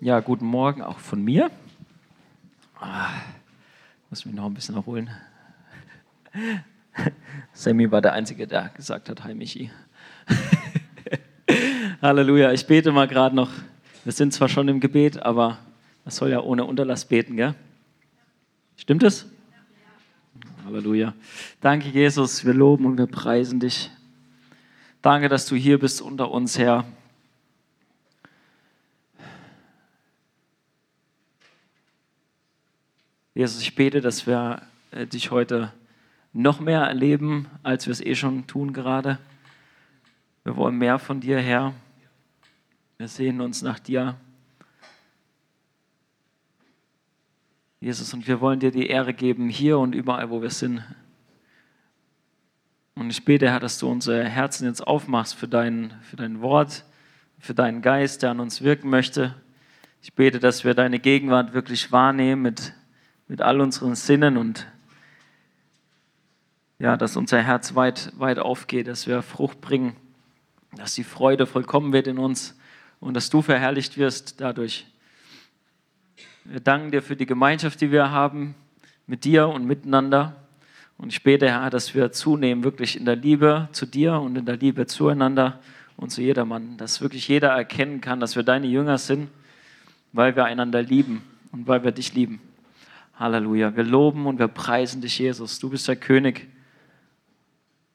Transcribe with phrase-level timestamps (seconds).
[0.00, 1.50] Ja, guten Morgen auch von mir.
[2.80, 3.08] Ah,
[4.10, 5.10] muss mich noch ein bisschen erholen.
[7.52, 9.72] Sammy war der Einzige, der gesagt hat, hi Michi.
[12.00, 13.50] Halleluja, ich bete mal gerade noch.
[14.04, 15.58] Wir sind zwar schon im Gebet, aber
[16.04, 17.56] man soll ja ohne Unterlass beten, gell?
[18.76, 19.26] Stimmt es?
[20.64, 21.12] Halleluja.
[21.60, 23.90] Danke, Jesus, wir loben und wir preisen dich.
[25.02, 26.84] Danke, dass du hier bist unter uns, Herr.
[33.38, 35.72] Jesus, ich bete, dass wir äh, dich heute
[36.32, 39.20] noch mehr erleben, als wir es eh schon tun gerade.
[40.42, 41.72] Wir wollen mehr von dir, Herr.
[42.96, 44.16] Wir sehen uns nach dir.
[47.78, 50.82] Jesus, und wir wollen dir die Ehre geben, hier und überall, wo wir sind.
[52.96, 56.84] Und ich bete, Herr, dass du unsere Herzen jetzt aufmachst für dein, für dein Wort,
[57.38, 59.36] für deinen Geist, der an uns wirken möchte.
[60.02, 62.72] Ich bete, dass wir deine Gegenwart wirklich wahrnehmen mit,
[63.28, 64.66] mit all unseren Sinnen und
[66.78, 69.96] ja, dass unser Herz weit, weit aufgeht, dass wir Frucht bringen,
[70.76, 72.56] dass die Freude vollkommen wird in uns
[73.00, 74.86] und dass du verherrlicht wirst dadurch.
[76.44, 78.54] Wir danken dir für die Gemeinschaft, die wir haben
[79.06, 80.36] mit dir und miteinander.
[80.96, 84.46] Und ich bete, Herr, dass wir zunehmen wirklich in der Liebe zu dir und in
[84.46, 85.60] der Liebe zueinander
[85.96, 89.28] und zu jedermann, dass wirklich jeder erkennen kann, dass wir deine Jünger sind,
[90.12, 92.40] weil wir einander lieben und weil wir dich lieben.
[93.18, 93.74] Halleluja.
[93.74, 95.58] Wir loben und wir preisen dich, Jesus.
[95.58, 96.46] Du bist der König.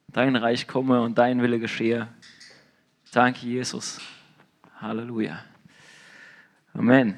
[0.09, 2.09] Dein Reich komme und dein Wille geschehe.
[3.13, 4.01] Danke, Jesus.
[4.81, 5.39] Halleluja.
[6.73, 7.17] Amen.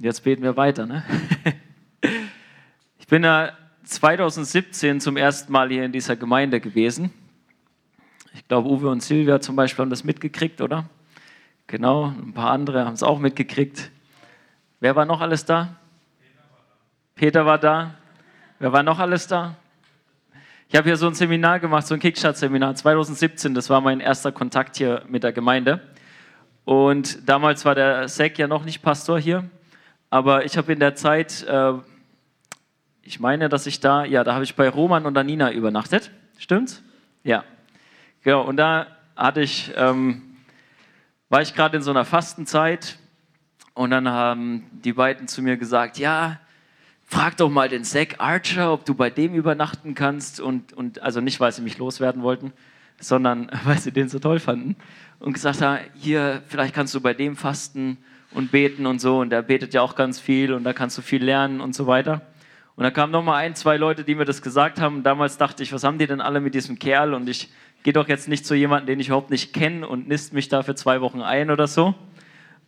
[0.00, 0.86] Jetzt beten wir weiter.
[0.86, 1.04] Ne?
[3.00, 3.52] Ich bin ja
[3.84, 7.10] 2017 zum ersten Mal hier in dieser Gemeinde gewesen.
[8.34, 10.90] Ich glaube, Uwe und Silvia zum Beispiel haben das mitgekriegt, oder?
[11.68, 13.90] Genau, ein paar andere haben es auch mitgekriegt.
[14.80, 15.77] Wer war noch alles da?
[17.18, 17.94] Peter war da.
[18.60, 19.56] Wer war noch alles da?
[20.68, 23.54] Ich habe hier so ein Seminar gemacht, so ein Kickstart-Seminar 2017.
[23.54, 25.80] Das war mein erster Kontakt hier mit der Gemeinde.
[26.64, 29.50] Und damals war der Zack ja noch nicht Pastor hier.
[30.10, 31.72] Aber ich habe in der Zeit, äh,
[33.02, 36.12] ich meine, dass ich da, ja, da habe ich bei Roman und Anina übernachtet.
[36.38, 36.84] Stimmt's?
[37.24, 37.42] Ja.
[38.22, 38.86] Genau, und da
[39.16, 40.36] hatte ich, ähm,
[41.30, 42.96] war ich gerade in so einer Fastenzeit
[43.74, 46.38] und dann haben die beiden zu mir gesagt, ja,
[47.08, 50.40] frag doch mal den Zack Archer, ob du bei dem übernachten kannst.
[50.40, 52.52] Und, und also nicht, weil sie mich loswerden wollten,
[53.00, 54.76] sondern weil sie den so toll fanden.
[55.18, 57.96] Und gesagt haben, hier, vielleicht kannst du bei dem fasten
[58.32, 59.18] und beten und so.
[59.18, 61.86] Und der betet ja auch ganz viel und da kannst du viel lernen und so
[61.86, 62.22] weiter.
[62.76, 65.02] Und da kamen noch mal ein, zwei Leute, die mir das gesagt haben.
[65.02, 67.14] damals dachte ich, was haben die denn alle mit diesem Kerl?
[67.14, 67.48] Und ich
[67.82, 70.62] gehe doch jetzt nicht zu jemandem, den ich überhaupt nicht kenne und nisst mich da
[70.62, 71.94] für zwei Wochen ein oder so.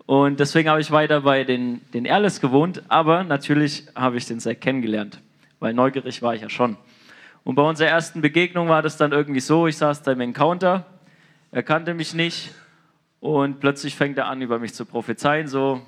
[0.06, 4.40] Und deswegen habe ich weiter bei den, den Erles gewohnt, aber natürlich habe ich den
[4.40, 5.20] Zack kennengelernt,
[5.60, 6.76] weil neugierig war ich ja schon.
[7.44, 10.86] Und bei unserer ersten Begegnung war das dann irgendwie so, ich saß da im Encounter,
[11.52, 12.52] er kannte mich nicht
[13.20, 15.80] und plötzlich fängt er an, über mich zu prophezeien, so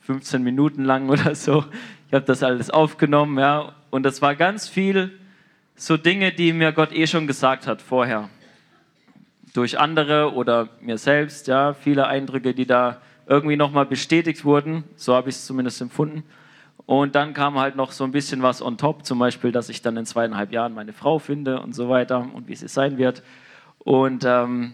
[0.00, 1.64] 15 Minuten lang oder so.
[2.08, 5.18] Ich habe das alles aufgenommen, ja, und das war ganz viel
[5.74, 8.28] so Dinge, die mir Gott eh schon gesagt hat vorher.
[9.54, 15.14] Durch andere oder mir selbst, ja, viele Eindrücke, die da irgendwie nochmal bestätigt wurden, so
[15.14, 16.24] habe ich es zumindest empfunden.
[16.86, 19.82] Und dann kam halt noch so ein bisschen was on top, zum Beispiel, dass ich
[19.82, 23.22] dann in zweieinhalb Jahren meine Frau finde und so weiter und wie sie sein wird.
[23.78, 24.72] Und ähm,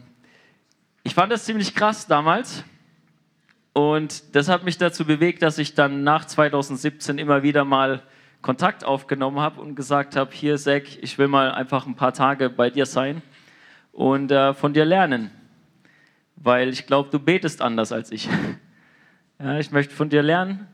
[1.02, 2.64] ich fand das ziemlich krass damals.
[3.72, 8.02] Und das hat mich dazu bewegt, dass ich dann nach 2017 immer wieder mal
[8.40, 12.50] Kontakt aufgenommen habe und gesagt habe, hier Zack, ich will mal einfach ein paar Tage
[12.50, 13.22] bei dir sein
[13.90, 15.32] und äh, von dir lernen,
[16.36, 18.28] weil ich glaube, du betest anders als ich.
[19.40, 20.68] Ja, ich möchte von dir lernen,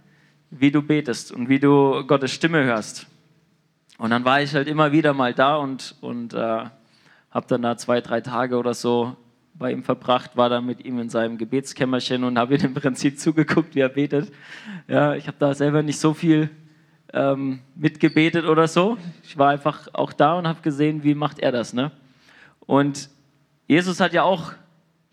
[0.51, 3.07] wie du betest und wie du Gottes Stimme hörst.
[3.97, 6.37] Und dann war ich halt immer wieder mal da und, und äh,
[7.31, 9.17] habe dann da zwei, drei Tage oder so
[9.55, 13.19] bei ihm verbracht, war dann mit ihm in seinem Gebetskämmerchen und habe ihm im Prinzip
[13.19, 14.33] zugeguckt, wie er betet.
[14.89, 16.51] Ja, ich habe da selber nicht so viel
[17.13, 18.97] ähm, mitgebetet oder so.
[19.23, 21.73] Ich war einfach auch da und habe gesehen, wie macht er das.
[21.73, 21.91] Ne?
[22.61, 23.11] Und
[23.67, 24.53] Jesus hat ja auch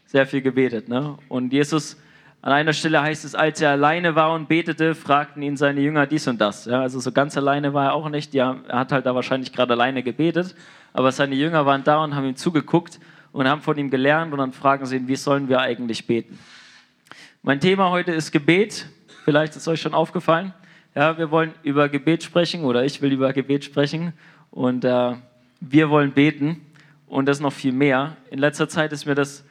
[0.07, 0.89] sehr viel gebetet.
[0.89, 1.17] Ne?
[1.27, 1.97] Und Jesus,
[2.41, 6.07] an einer Stelle heißt es, als er alleine war und betete, fragten ihn seine Jünger
[6.07, 6.65] dies und das.
[6.65, 8.33] Ja, also so ganz alleine war er auch nicht.
[8.33, 10.55] Ja, er hat halt da wahrscheinlich gerade alleine gebetet,
[10.93, 12.99] aber seine Jünger waren da und haben ihm zugeguckt
[13.33, 16.39] und haben von ihm gelernt und dann fragen sie ihn, wie sollen wir eigentlich beten?
[17.43, 18.87] Mein Thema heute ist Gebet.
[19.25, 20.53] Vielleicht ist euch schon aufgefallen.
[20.95, 24.13] Ja, wir wollen über Gebet sprechen oder ich will über Gebet sprechen
[24.51, 25.15] und äh,
[25.59, 26.61] wir wollen beten
[27.07, 28.15] und das noch viel mehr.
[28.31, 29.43] In letzter Zeit ist mir das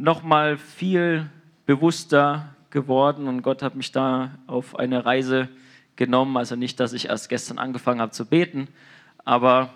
[0.00, 1.28] noch mal viel
[1.66, 5.48] bewusster geworden und Gott hat mich da auf eine Reise
[5.96, 6.38] genommen.
[6.38, 8.68] Also nicht, dass ich erst gestern angefangen habe zu beten,
[9.26, 9.74] aber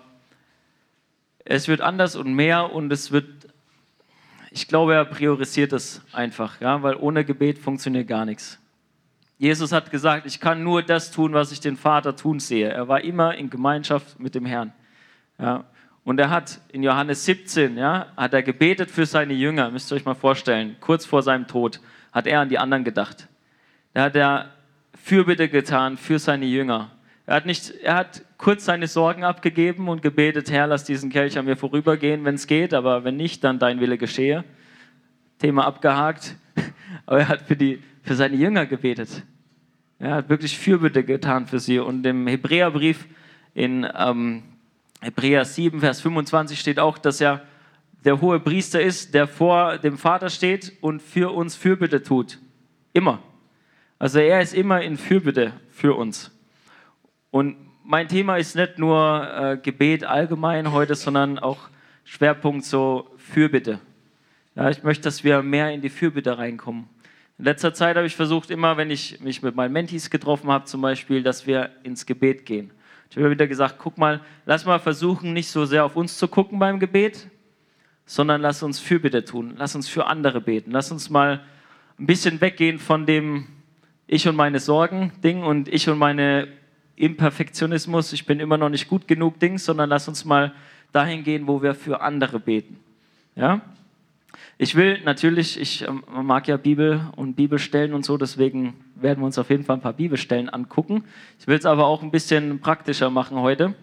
[1.45, 3.27] es wird anders und mehr und es wird,
[4.49, 8.59] ich glaube, er priorisiert es einfach, ja, weil ohne Gebet funktioniert gar nichts.
[9.37, 12.69] Jesus hat gesagt, ich kann nur das tun, was ich den Vater tun sehe.
[12.69, 14.73] Er war immer in Gemeinschaft mit dem Herrn.
[15.37, 15.65] Ja.
[16.05, 19.95] Und er hat in Johannes 17, ja, hat er gebetet für seine Jünger, müsst ihr
[19.95, 21.81] euch mal vorstellen, kurz vor seinem Tod
[22.13, 23.27] hat er an die anderen gedacht.
[23.93, 24.51] Da hat er
[24.93, 26.91] Fürbitte getan für seine Jünger.
[27.25, 31.39] Er hat, nicht, er hat kurz seine Sorgen abgegeben und gebetet, Herr, lass diesen Kelch
[31.39, 34.43] an mir vorübergehen, wenn es geht, aber wenn nicht, dann dein Wille geschehe.
[35.39, 36.35] Thema abgehakt.
[37.05, 39.23] Aber er hat für, die, für seine Jünger gebetet.
[39.99, 41.79] Er hat wirklich Fürbitte getan für sie.
[41.79, 43.05] Und im Hebräerbrief
[43.53, 44.43] in ähm,
[45.01, 47.45] Hebräer 7, Vers 25 steht auch, dass er
[48.03, 52.39] der hohe Priester ist, der vor dem Vater steht und für uns Fürbitte tut.
[52.93, 53.19] Immer.
[53.97, 56.31] Also er ist immer in Fürbitte für uns.
[57.31, 61.69] Und mein Thema ist nicht nur äh, Gebet allgemein heute, sondern auch
[62.03, 63.79] Schwerpunkt so Fürbitte.
[64.55, 66.87] Ja, ich möchte, dass wir mehr in die Fürbitte reinkommen.
[67.37, 70.65] In letzter Zeit habe ich versucht, immer, wenn ich mich mit meinen Mentis getroffen habe,
[70.65, 72.71] zum Beispiel, dass wir ins Gebet gehen.
[73.09, 76.27] Ich habe wieder gesagt, guck mal, lass mal versuchen, nicht so sehr auf uns zu
[76.27, 77.27] gucken beim Gebet,
[78.05, 81.41] sondern lass uns Fürbitte tun, lass uns für andere beten, lass uns mal
[81.97, 83.47] ein bisschen weggehen von dem
[84.07, 86.47] Ich und meine Sorgen Ding und ich und meine
[86.95, 90.53] Imperfektionismus, ich bin immer noch nicht gut genug Ding, sondern lass uns mal
[90.91, 92.79] dahin gehen, wo wir für andere beten.
[93.35, 93.61] Ja?
[94.57, 99.25] Ich will natürlich, ich ähm, mag ja Bibel und Bibelstellen und so, deswegen werden wir
[99.25, 101.03] uns auf jeden Fall ein paar Bibelstellen angucken.
[101.39, 103.75] Ich will es aber auch ein bisschen praktischer machen heute.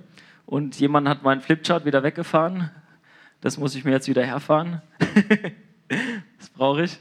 [0.47, 2.71] Und jemand hat meinen Flipchart wieder weggefahren.
[3.43, 4.81] Das muss ich mir jetzt wieder herfahren.
[6.39, 6.99] das brauche ich.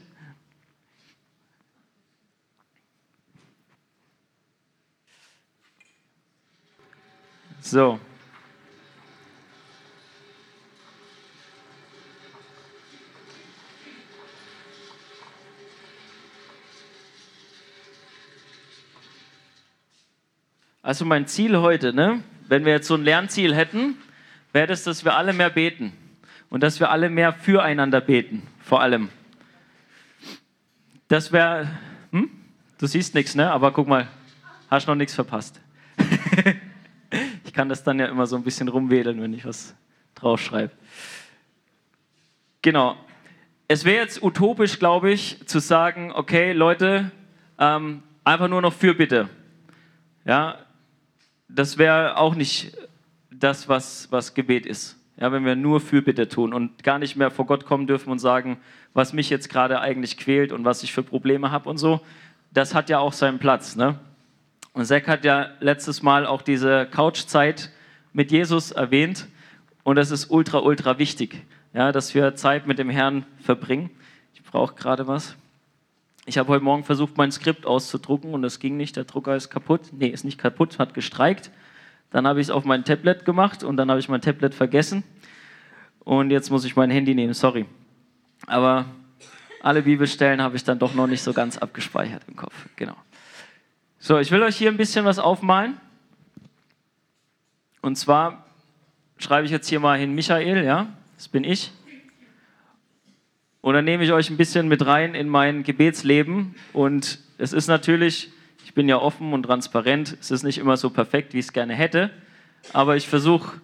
[7.62, 7.98] So.
[20.84, 23.96] Also mein Ziel heute, ne, wenn wir jetzt so ein Lernziel hätten,
[24.52, 25.92] wäre das, dass wir alle mehr beten
[26.50, 29.08] und dass wir alle mehr füreinander beten, vor allem.
[31.06, 31.68] Das wäre,
[32.10, 32.28] hm?
[32.78, 33.52] du siehst nichts, ne?
[33.52, 34.08] Aber guck mal,
[34.68, 35.60] hast noch nichts verpasst.
[37.44, 39.76] ich kann das dann ja immer so ein bisschen rumwedeln, wenn ich was
[40.16, 40.72] draufschreibe.
[42.60, 42.96] Genau.
[43.68, 47.12] Es wäre jetzt utopisch, glaube ich, zu sagen, okay, Leute,
[47.58, 49.28] ähm, einfach nur noch Fürbitte.
[50.24, 50.58] Ja,
[51.54, 52.76] das wäre auch nicht
[53.30, 54.96] das, was, was Gebet ist.
[55.18, 58.18] Ja, wenn wir nur Fürbitte tun und gar nicht mehr vor Gott kommen dürfen und
[58.18, 58.58] sagen,
[58.94, 62.00] was mich jetzt gerade eigentlich quält und was ich für Probleme habe und so,
[62.50, 63.76] das hat ja auch seinen Platz.
[63.76, 63.98] Ne?
[64.72, 67.70] Und Zack hat ja letztes Mal auch diese Couchzeit
[68.12, 69.26] mit Jesus erwähnt
[69.84, 71.42] und das ist ultra, ultra wichtig,
[71.74, 73.90] ja, dass wir Zeit mit dem Herrn verbringen.
[74.34, 75.36] Ich brauche gerade was.
[76.24, 78.96] Ich habe heute Morgen versucht, mein Skript auszudrucken und das ging nicht.
[78.96, 79.80] Der Drucker ist kaputt.
[79.92, 81.50] Nee, ist nicht kaputt, hat gestreikt.
[82.10, 85.02] Dann habe ich es auf mein Tablet gemacht und dann habe ich mein Tablet vergessen.
[86.04, 87.66] Und jetzt muss ich mein Handy nehmen, sorry.
[88.46, 88.86] Aber
[89.62, 92.54] alle Bibelstellen habe ich dann doch noch nicht so ganz abgespeichert im Kopf.
[92.76, 92.96] Genau.
[93.98, 95.76] So, ich will euch hier ein bisschen was aufmalen.
[97.80, 98.46] Und zwar
[99.18, 101.72] schreibe ich jetzt hier mal hin Michael, ja, das bin ich.
[103.62, 106.56] Und dann nehme ich euch ein bisschen mit rein in mein Gebetsleben.
[106.72, 108.30] Und es ist natürlich,
[108.64, 111.52] ich bin ja offen und transparent, es ist nicht immer so perfekt, wie ich es
[111.52, 112.10] gerne hätte.
[112.72, 113.60] Aber ich versuche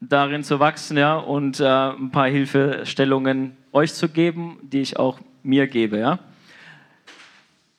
[0.00, 5.18] darin zu wachsen ja, und äh, ein paar Hilfestellungen euch zu geben, die ich auch
[5.42, 5.98] mir gebe.
[5.98, 6.20] Ja.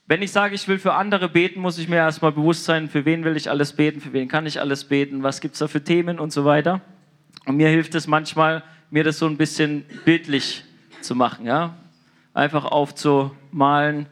[0.07, 3.05] Wenn ich sage, ich will für andere beten, muss ich mir erstmal bewusst sein, für
[3.05, 5.69] wen will ich alles beten, für wen kann ich alles beten, was gibt es da
[5.69, 6.81] für Themen und so weiter.
[7.45, 10.65] Und mir hilft es manchmal, mir das so ein bisschen bildlich
[11.01, 11.75] zu machen, ja?
[12.33, 14.07] Einfach aufzumalen,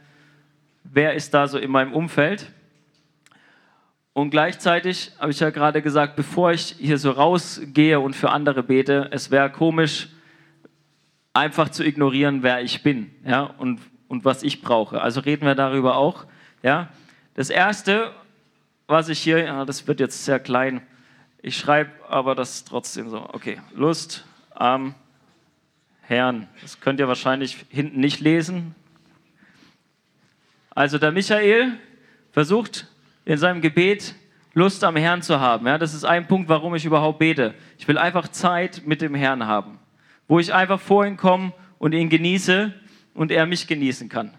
[0.83, 2.51] wer ist da so in meinem Umfeld.
[4.13, 8.63] Und gleichzeitig habe ich ja gerade gesagt, bevor ich hier so rausgehe und für andere
[8.63, 10.09] bete, es wäre komisch,
[11.33, 15.01] einfach zu ignorieren, wer ich bin ja, und, und was ich brauche.
[15.01, 16.25] Also reden wir darüber auch.
[16.63, 16.89] Ja.
[17.35, 18.11] Das Erste,
[18.87, 20.81] was ich hier, ja, das wird jetzt sehr klein,
[21.41, 24.95] ich schreibe aber das trotzdem so, okay, Lust am
[26.09, 26.47] Herrn.
[26.61, 28.75] Das könnt ihr wahrscheinlich hinten nicht lesen.
[30.71, 31.73] Also der Michael
[32.31, 32.87] versucht
[33.25, 34.15] in seinem Gebet
[34.53, 35.67] Lust am Herrn zu haben.
[35.67, 37.53] Ja, das ist ein Punkt, warum ich überhaupt bete.
[37.77, 39.77] Ich will einfach Zeit mit dem Herrn haben,
[40.27, 42.73] wo ich einfach vor ihn komme und ihn genieße
[43.13, 44.33] und er mich genießen kann.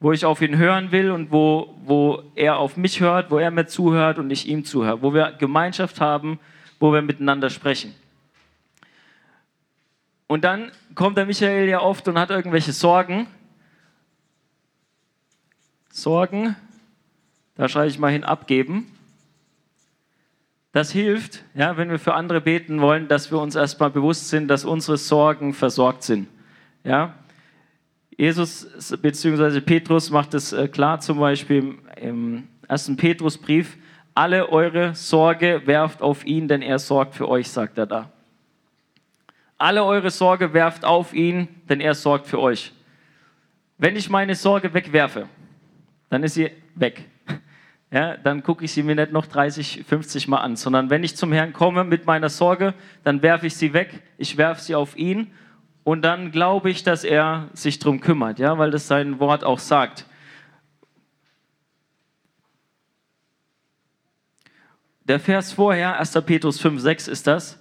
[0.00, 3.50] wo ich auf ihn hören will und wo, wo er auf mich hört, wo er
[3.50, 6.38] mir zuhört und ich ihm zuhöre, wo wir Gemeinschaft haben,
[6.78, 7.94] wo wir miteinander sprechen.
[10.28, 13.26] Und dann kommt der Michael ja oft und hat irgendwelche Sorgen.
[15.90, 16.54] Sorgen,
[17.56, 18.92] da schreibe ich mal hin, abgeben.
[20.72, 24.48] Das hilft, ja, wenn wir für andere beten wollen, dass wir uns erstmal bewusst sind,
[24.48, 26.28] dass unsere Sorgen versorgt sind.
[26.84, 27.14] Ja?
[28.16, 28.68] Jesus
[29.00, 29.60] bzw.
[29.62, 33.78] Petrus macht es äh, klar, zum Beispiel im ersten Petrusbrief,
[34.14, 38.12] alle eure Sorge werft auf ihn, denn er sorgt für euch, sagt er da.
[39.58, 42.72] Alle eure Sorge werft auf ihn, denn er sorgt für euch.
[43.76, 45.28] Wenn ich meine Sorge wegwerfe,
[46.08, 47.04] dann ist sie weg
[47.90, 51.16] ja, dann gucke ich sie mir nicht noch 30, 50 Mal an, sondern wenn ich
[51.16, 54.96] zum Herrn komme mit meiner Sorge, dann werfe ich sie weg, ich werfe sie auf
[54.96, 55.32] ihn
[55.84, 59.58] und dann glaube ich, dass er sich darum kümmert, ja, weil das sein Wort auch
[59.58, 60.04] sagt.
[65.04, 66.12] Der Vers vorher, 1.
[66.26, 67.58] Petrus 5, 6 ist das.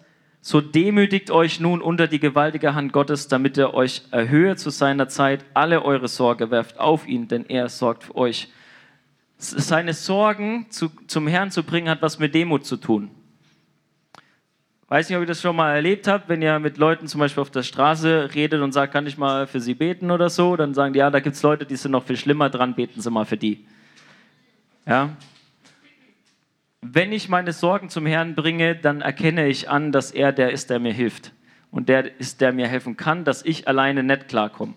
[0.48, 5.10] So demütigt euch nun unter die gewaltige Hand Gottes, damit er euch erhöhe zu seiner
[5.10, 5.44] Zeit.
[5.54, 8.48] Alle eure Sorge werft auf ihn, denn er sorgt für euch
[9.38, 13.12] seine Sorgen zu, zum Herrn zu bringen, hat was mit Demut zu tun.
[14.88, 17.42] Weiß nicht, ob ihr das schon mal erlebt habt, wenn ihr mit Leuten zum Beispiel
[17.42, 20.74] auf der Straße redet und sagt, kann ich mal für sie beten oder so, dann
[20.74, 23.12] sagen die, ja, da gibt es Leute, die sind noch viel schlimmer dran, beten Sie
[23.12, 23.66] mal für die.
[24.86, 25.10] Ja?
[26.98, 30.72] Wenn ich meine Sorgen zum Herrn bringe, dann erkenne ich an, dass er der ist,
[30.72, 31.32] der mir hilft.
[31.70, 34.74] Und der ist, der mir helfen kann, dass ich alleine nicht klarkomme.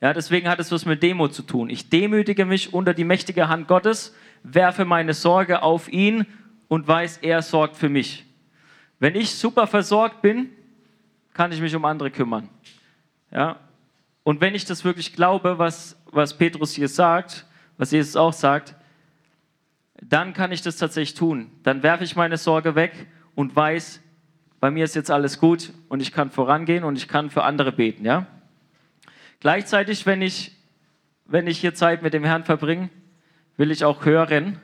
[0.00, 1.68] Ja, deswegen hat es was mit Demo zu tun.
[1.68, 6.24] Ich demütige mich unter die mächtige Hand Gottes, werfe meine Sorge auf ihn
[6.68, 8.24] und weiß, er sorgt für mich.
[8.98, 10.48] Wenn ich super versorgt bin,
[11.34, 12.48] kann ich mich um andere kümmern.
[13.30, 13.58] Ja?
[14.22, 17.44] Und wenn ich das wirklich glaube, was, was Petrus hier sagt,
[17.76, 18.76] was Jesus auch sagt,
[20.08, 21.50] dann kann ich das tatsächlich tun.
[21.62, 24.00] Dann werfe ich meine Sorge weg und weiß,
[24.60, 27.72] bei mir ist jetzt alles gut und ich kann vorangehen und ich kann für andere
[27.72, 28.04] beten.
[28.04, 28.26] Ja?
[29.40, 30.52] Gleichzeitig, wenn ich,
[31.26, 32.90] wenn ich hier Zeit mit dem Herrn verbringe,
[33.56, 34.60] will ich auch hören.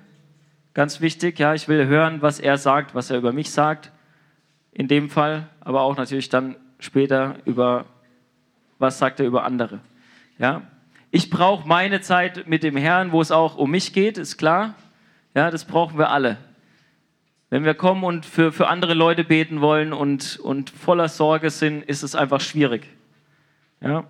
[0.75, 3.92] Ganz wichtig, ja, ich will hören, was er sagt, was er über mich sagt.
[4.73, 7.87] In dem Fall, aber auch natürlich dann später über,
[8.78, 9.80] was sagt er über andere.
[10.38, 10.62] Ja,
[11.11, 14.75] ich brauche meine Zeit mit dem Herrn, wo es auch um mich geht, ist klar.
[15.38, 16.37] Ja, das brauchen wir alle.
[17.49, 21.85] Wenn wir kommen und für, für andere Leute beten wollen und, und voller Sorge sind,
[21.85, 22.88] ist es einfach schwierig.
[23.80, 24.02] Ja,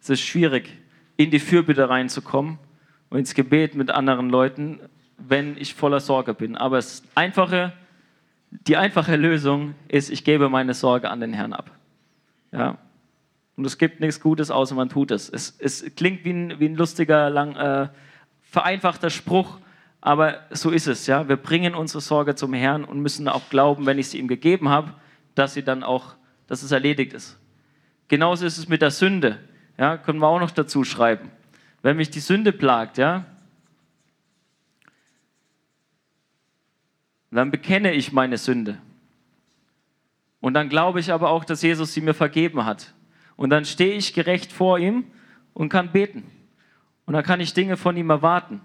[0.00, 0.70] es ist schwierig,
[1.16, 2.60] in die Fürbitte reinzukommen
[3.08, 4.78] und ins Gebet mit anderen Leuten,
[5.18, 6.56] wenn ich voller Sorge bin.
[6.56, 7.72] Aber das einfache,
[8.52, 11.72] die einfache Lösung ist, ich gebe meine Sorge an den Herrn ab.
[12.52, 12.78] Ja?
[13.56, 15.28] Und es gibt nichts Gutes, außer man tut es.
[15.28, 17.88] Es, es klingt wie ein, wie ein lustiger, lang, äh,
[18.42, 19.58] vereinfachter Spruch,
[20.00, 21.06] aber so ist es.
[21.06, 21.28] Ja?
[21.28, 24.68] Wir bringen unsere Sorge zum Herrn und müssen auch glauben, wenn ich sie ihm gegeben
[24.68, 24.94] habe,
[25.34, 26.14] dass sie dann auch,
[26.46, 27.38] dass es erledigt ist.
[28.08, 29.38] Genauso ist es mit der Sünde.
[29.78, 31.30] Ja, können wir auch noch dazu schreiben.
[31.82, 33.24] Wenn mich die Sünde plagt, ja,
[37.30, 38.78] dann bekenne ich meine Sünde.
[40.40, 42.92] Und dann glaube ich aber auch, dass Jesus sie mir vergeben hat.
[43.36, 45.04] Und dann stehe ich gerecht vor ihm
[45.54, 46.24] und kann beten.
[47.06, 48.60] Und dann kann ich Dinge von ihm erwarten.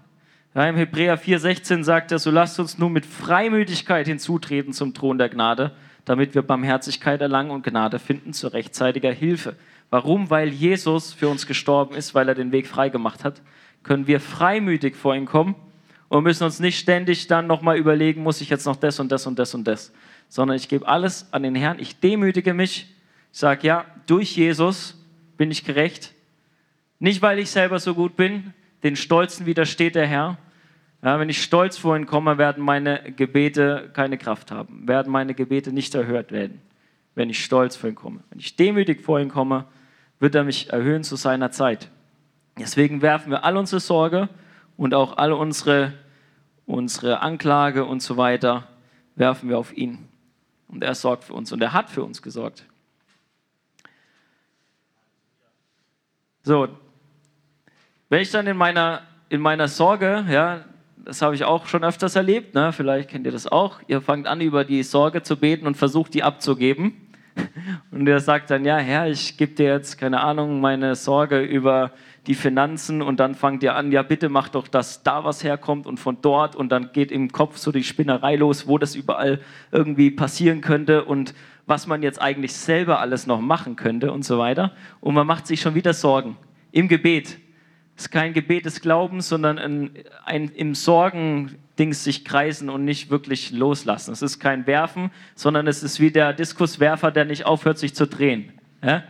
[0.56, 5.18] Ja, Im Hebräer 4,16 sagt er, so lasst uns nun mit Freimütigkeit hinzutreten zum Thron
[5.18, 5.72] der Gnade,
[6.06, 9.54] damit wir Barmherzigkeit erlangen und Gnade finden zu rechtzeitiger Hilfe.
[9.90, 10.30] Warum?
[10.30, 13.42] Weil Jesus für uns gestorben ist, weil er den Weg freigemacht hat,
[13.82, 15.56] können wir freimütig vor ihn kommen
[16.08, 19.26] und müssen uns nicht ständig dann nochmal überlegen, muss ich jetzt noch das und das
[19.26, 19.92] und das und das,
[20.30, 22.86] sondern ich gebe alles an den Herrn, ich demütige mich,
[23.30, 24.96] ich sage, ja, durch Jesus
[25.36, 26.14] bin ich gerecht,
[26.98, 30.38] nicht weil ich selber so gut bin, den Stolzen widersteht der Herr.
[31.02, 35.34] Ja, wenn ich stolz vor ihn komme, werden meine Gebete keine Kraft haben, werden meine
[35.34, 36.60] Gebete nicht erhört werden,
[37.14, 38.20] wenn ich stolz vor ihn komme.
[38.30, 39.66] Wenn ich demütig vor ihn komme,
[40.18, 41.90] wird er mich erhöhen zu seiner Zeit.
[42.58, 44.28] Deswegen werfen wir all unsere Sorge
[44.76, 45.92] und auch all unsere,
[46.64, 48.66] unsere Anklage und so weiter,
[49.14, 50.08] werfen wir auf ihn.
[50.68, 52.64] Und er sorgt für uns und er hat für uns gesorgt.
[56.42, 56.68] So,
[58.08, 60.64] wenn ich dann in meiner, in meiner Sorge, ja,
[61.06, 62.72] das habe ich auch schon öfters erlebt, ne?
[62.72, 66.12] vielleicht kennt ihr das auch, ihr fangt an, über die Sorge zu beten und versucht,
[66.14, 66.94] die abzugeben.
[67.90, 71.92] Und er sagt dann, ja, Herr, ich gebe dir jetzt, keine Ahnung, meine Sorge über
[72.26, 75.86] die Finanzen und dann fangt ihr an, ja, bitte mach doch, dass da was herkommt
[75.86, 79.40] und von dort und dann geht im Kopf so die Spinnerei los, wo das überall
[79.70, 81.34] irgendwie passieren könnte und
[81.66, 84.72] was man jetzt eigentlich selber alles noch machen könnte und so weiter.
[85.00, 86.38] Und man macht sich schon wieder Sorgen
[86.72, 87.38] im Gebet.
[87.96, 89.90] Ist kein Gebet des Glaubens, sondern ein,
[90.24, 94.12] ein im Sorgendings sich kreisen und nicht wirklich loslassen.
[94.12, 98.06] Es ist kein Werfen, sondern es ist wie der Diskuswerfer, der nicht aufhört, sich zu
[98.06, 98.52] drehen.
[98.82, 99.02] Ja?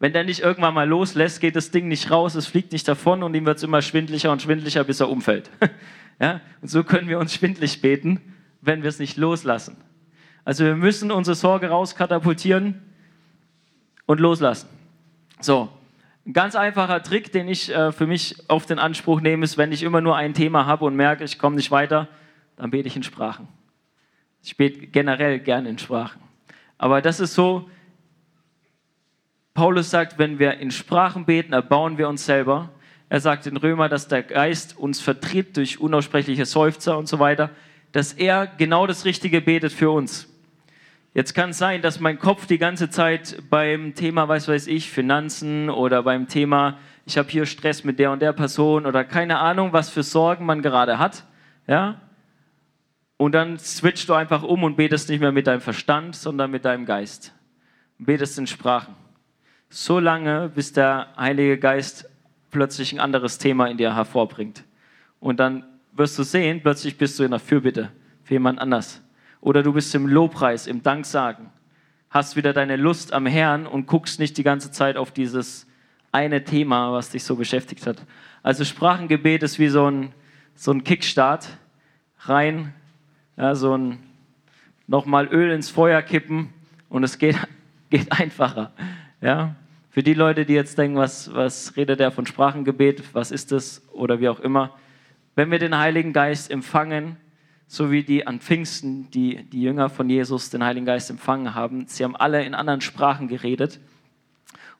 [0.00, 3.22] Wenn der nicht irgendwann mal loslässt, geht das Ding nicht raus, es fliegt nicht davon
[3.22, 5.48] und ihm wird es immer schwindlicher und schwindlicher, bis er umfällt.
[6.20, 6.40] ja?
[6.62, 8.20] Und so können wir uns schwindlig beten,
[8.62, 9.76] wenn wir es nicht loslassen.
[10.44, 12.82] Also wir müssen unsere Sorge rauskatapultieren
[14.06, 14.68] und loslassen.
[15.40, 15.68] So,
[16.26, 19.72] ein ganz einfacher Trick, den ich äh, für mich auf den Anspruch nehme, ist, wenn
[19.72, 22.08] ich immer nur ein Thema habe und merke, ich komme nicht weiter,
[22.56, 23.48] dann bete ich in Sprachen.
[24.42, 26.20] Ich bete generell gerne in Sprachen.
[26.78, 27.68] Aber das ist so,
[29.54, 32.70] Paulus sagt, wenn wir in Sprachen beten, erbauen wir uns selber.
[33.08, 37.50] Er sagt in Römer, dass der Geist uns vertritt durch unaussprechliche Seufzer und so weiter,
[37.92, 40.29] dass er genau das Richtige betet für uns.
[41.12, 44.90] Jetzt kann es sein, dass mein Kopf die ganze Zeit beim Thema, was weiß ich,
[44.90, 49.40] Finanzen oder beim Thema, ich habe hier Stress mit der und der Person oder keine
[49.40, 51.24] Ahnung, was für Sorgen man gerade hat,
[51.66, 52.00] ja?
[53.16, 56.64] Und dann switchst du einfach um und betest nicht mehr mit deinem Verstand, sondern mit
[56.64, 57.34] deinem Geist.
[57.98, 58.94] Betest in Sprachen.
[59.68, 62.08] So lange, bis der Heilige Geist
[62.50, 64.64] plötzlich ein anderes Thema in dir hervorbringt.
[65.18, 67.90] Und dann wirst du sehen, plötzlich bist du in der Fürbitte
[68.22, 69.02] für jemand anders.
[69.40, 71.50] Oder du bist im Lobpreis, im Danksagen,
[72.10, 75.66] hast wieder deine Lust am Herrn und guckst nicht die ganze Zeit auf dieses
[76.12, 78.04] eine Thema, was dich so beschäftigt hat.
[78.42, 80.12] Also Sprachengebet ist wie so ein,
[80.54, 81.48] so ein Kickstart
[82.20, 82.74] rein,
[83.36, 83.98] ja, so ein
[84.86, 86.52] nochmal Öl ins Feuer kippen
[86.88, 87.36] und es geht,
[87.90, 88.72] geht einfacher.
[89.20, 89.54] Ja?
[89.90, 93.82] Für die Leute, die jetzt denken, was, was redet er von Sprachengebet, was ist das
[93.92, 94.76] oder wie auch immer.
[95.36, 97.16] Wenn wir den Heiligen Geist empfangen,
[97.72, 101.86] so wie die an Pfingsten, die, die Jünger von Jesus den Heiligen Geist empfangen haben.
[101.86, 103.78] Sie haben alle in anderen Sprachen geredet.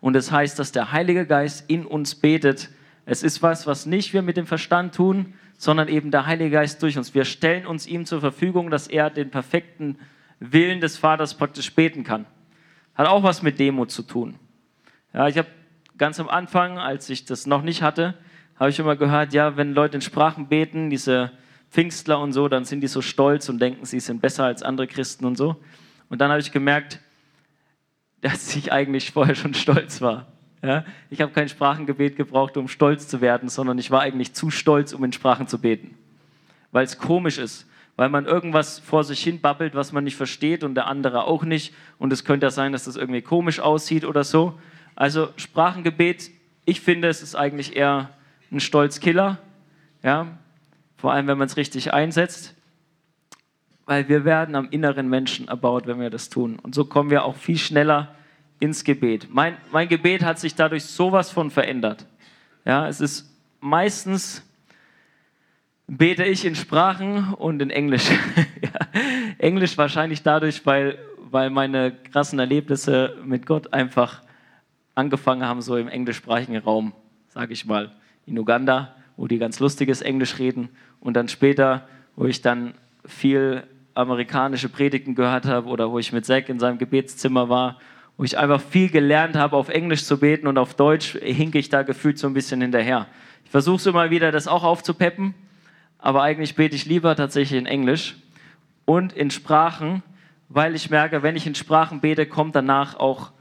[0.00, 2.68] Und es das heißt, dass der Heilige Geist in uns betet.
[3.06, 6.82] Es ist was, was nicht wir mit dem Verstand tun, sondern eben der Heilige Geist
[6.82, 7.14] durch uns.
[7.14, 9.96] Wir stellen uns ihm zur Verfügung, dass er den perfekten
[10.40, 12.26] Willen des Vaters praktisch beten kann.
[12.96, 14.34] Hat auch was mit Demo zu tun.
[15.14, 15.48] Ja, ich habe
[15.96, 18.14] ganz am Anfang, als ich das noch nicht hatte,
[18.58, 21.30] habe ich immer gehört, ja, wenn Leute in Sprachen beten, diese
[21.70, 24.86] Pfingstler und so, dann sind die so stolz und denken, sie sind besser als andere
[24.86, 25.56] Christen und so.
[26.08, 27.00] Und dann habe ich gemerkt,
[28.20, 30.26] dass ich eigentlich vorher schon stolz war.
[30.62, 30.84] Ja?
[31.10, 34.92] Ich habe kein Sprachengebet gebraucht, um stolz zu werden, sondern ich war eigentlich zu stolz,
[34.92, 35.96] um in Sprachen zu beten.
[36.72, 40.64] Weil es komisch ist, weil man irgendwas vor sich hin babbelt, was man nicht versteht
[40.64, 41.74] und der andere auch nicht.
[41.98, 44.58] Und es könnte ja sein, dass das irgendwie komisch aussieht oder so.
[44.96, 46.30] Also Sprachengebet,
[46.64, 48.10] ich finde, es ist eigentlich eher
[48.50, 49.38] ein Stolzkiller.
[50.02, 50.38] Ja?
[51.00, 52.54] Vor allem wenn man es richtig einsetzt,
[53.86, 56.58] weil wir werden am inneren Menschen erbaut, wenn wir das tun.
[56.58, 58.14] Und so kommen wir auch viel schneller
[58.60, 59.28] ins Gebet.
[59.30, 62.06] Mein, mein Gebet hat sich dadurch sowas von verändert.
[62.64, 64.42] Ja, es ist meistens
[65.86, 68.10] bete ich in Sprachen und in Englisch.
[68.62, 69.00] ja,
[69.38, 70.98] Englisch wahrscheinlich dadurch, weil,
[71.30, 74.22] weil meine krassen Erlebnisse mit Gott einfach
[74.94, 76.92] angefangen haben, so im englischsprachigen Raum,
[77.28, 77.90] sage ich mal,
[78.26, 82.72] in Uganda, wo die ganz lustiges Englisch reden und dann später, wo ich dann
[83.04, 87.78] viel amerikanische Predigten gehört habe oder wo ich mit Zack in seinem Gebetszimmer war,
[88.16, 91.68] wo ich einfach viel gelernt habe, auf Englisch zu beten und auf Deutsch hinke ich
[91.68, 93.08] da gefühlt so ein bisschen hinterher.
[93.44, 95.34] Ich versuche es immer wieder, das auch aufzupeppen,
[95.98, 98.16] aber eigentlich bete ich lieber tatsächlich in Englisch
[98.86, 100.02] und in Sprachen,
[100.48, 103.32] weil ich merke, wenn ich in Sprachen bete, kommt danach auch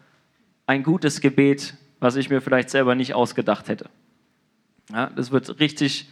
[0.68, 3.90] ein gutes Gebet, was ich mir vielleicht selber nicht ausgedacht hätte.
[4.92, 6.10] Ja, das wird richtig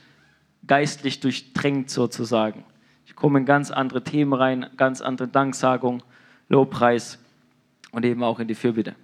[0.66, 2.64] geistlich durchdrängt sozusagen.
[3.06, 6.04] Ich komme in ganz andere Themen rein, ganz andere Danksagung,
[6.50, 7.20] Lobpreis
[7.92, 8.96] und eben auch in die Fürbitte.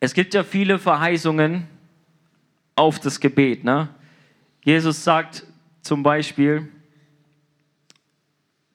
[0.00, 1.66] Es gibt ja viele Verheißungen
[2.74, 3.64] auf das Gebet.
[3.64, 3.88] Ne?
[4.64, 5.44] Jesus sagt
[5.82, 6.68] zum Beispiel,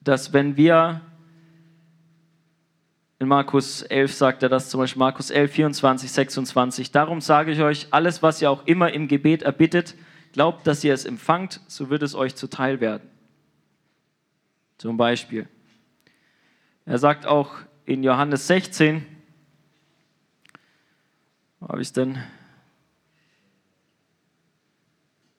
[0.00, 1.00] dass wenn wir
[3.18, 6.90] in Markus 11 sagt er das zum Beispiel, Markus 11, 24, 26.
[6.90, 9.94] Darum sage ich euch, alles, was ihr auch immer im Gebet erbittet,
[10.32, 13.08] glaubt, dass ihr es empfangt, so wird es euch zuteil werden.
[14.76, 15.48] Zum Beispiel.
[16.84, 17.54] Er sagt auch
[17.86, 19.06] in Johannes 16,
[21.60, 22.22] wo habe ich es denn?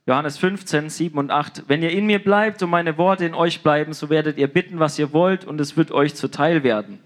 [0.08, 1.66] Johannes 15, 7 und 8.
[1.68, 4.80] Wenn ihr in mir bleibt und meine Worte in euch bleiben, so werdet ihr bitten,
[4.80, 7.00] was ihr wollt, und es wird euch zuteil werden.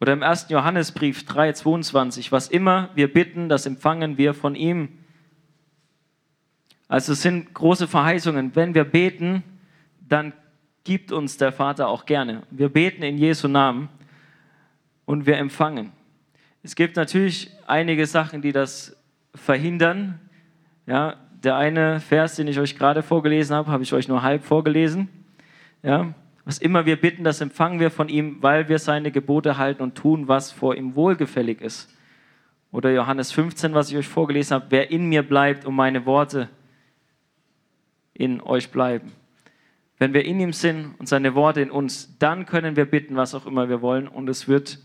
[0.00, 0.46] Oder im 1.
[0.48, 4.88] Johannesbrief 3, 22, was immer wir bitten, das empfangen wir von ihm.
[6.88, 8.56] Also es sind große Verheißungen.
[8.56, 9.44] Wenn wir beten,
[10.08, 10.32] dann
[10.84, 12.42] gibt uns der Vater auch gerne.
[12.50, 13.90] Wir beten in Jesu Namen
[15.04, 15.92] und wir empfangen.
[16.62, 18.96] Es gibt natürlich einige Sachen, die das
[19.34, 20.18] verhindern.
[20.86, 24.44] Ja, der eine Vers, den ich euch gerade vorgelesen habe, habe ich euch nur halb
[24.44, 25.08] vorgelesen.
[25.82, 29.82] Ja, was immer wir bitten, das empfangen wir von ihm, weil wir seine Gebote halten
[29.82, 31.94] und tun, was vor ihm wohlgefällig ist.
[32.72, 36.48] Oder Johannes 15, was ich euch vorgelesen habe, wer in mir bleibt und meine Worte
[38.14, 39.12] in euch bleiben.
[39.98, 43.34] Wenn wir in ihm sind und seine Worte in uns, dann können wir bitten, was
[43.34, 44.78] auch immer wir wollen und es wird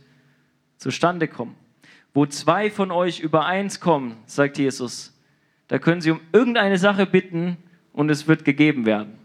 [0.77, 1.55] zustande kommen.
[2.13, 5.17] Wo zwei von euch übereins kommen, sagt Jesus,
[5.67, 7.57] da können sie um irgendeine Sache bitten
[7.93, 9.17] und es wird gegeben werden.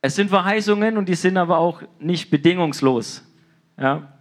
[0.00, 3.24] Es sind Verheißungen und die sind aber auch nicht bedingungslos,
[3.78, 4.12] ja?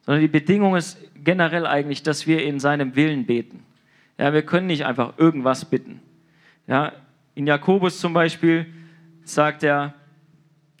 [0.00, 3.64] sondern die Bedingung ist generell eigentlich, dass wir in seinem Willen beten.
[4.18, 6.00] Ja, wir können nicht einfach irgendwas bitten.
[6.66, 6.92] Ja,
[7.34, 8.66] in Jakobus zum Beispiel
[9.24, 9.94] sagt er,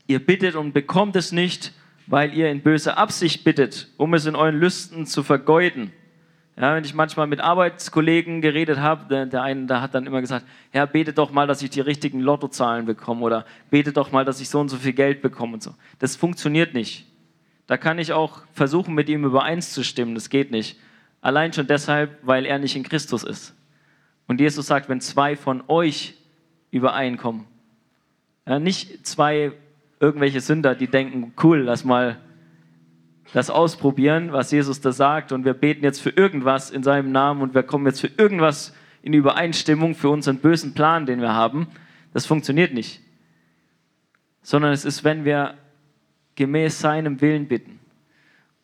[0.06, 1.72] ihr bittet und bekommt es nicht,
[2.06, 5.92] weil ihr in böser Absicht bittet, um es in euren Lüsten zu vergeuden.
[6.58, 10.22] Ja, wenn ich manchmal mit Arbeitskollegen geredet habe, der, der eine, der hat dann immer
[10.22, 14.24] gesagt, ja, bete doch mal, dass ich die richtigen Lottozahlen bekomme oder bete doch mal,
[14.24, 15.74] dass ich so und so viel Geld bekomme und so.
[15.98, 17.04] Das funktioniert nicht.
[17.66, 20.14] Da kann ich auch versuchen, mit ihm übereinzustimmen.
[20.14, 20.78] Das geht nicht.
[21.20, 23.54] Allein schon deshalb, weil er nicht in Christus ist.
[24.26, 26.14] Und Jesus sagt, wenn zwei von euch
[26.70, 27.44] übereinkommen,
[28.46, 29.52] ja, nicht zwei
[30.00, 32.18] irgendwelche Sünder, die denken, cool, lass mal
[33.32, 37.42] das ausprobieren, was Jesus da sagt und wir beten jetzt für irgendwas in seinem Namen
[37.42, 41.68] und wir kommen jetzt für irgendwas in Übereinstimmung für unseren bösen Plan, den wir haben.
[42.12, 43.00] Das funktioniert nicht.
[44.42, 45.54] Sondern es ist, wenn wir
[46.34, 47.78] gemäß seinem Willen bitten.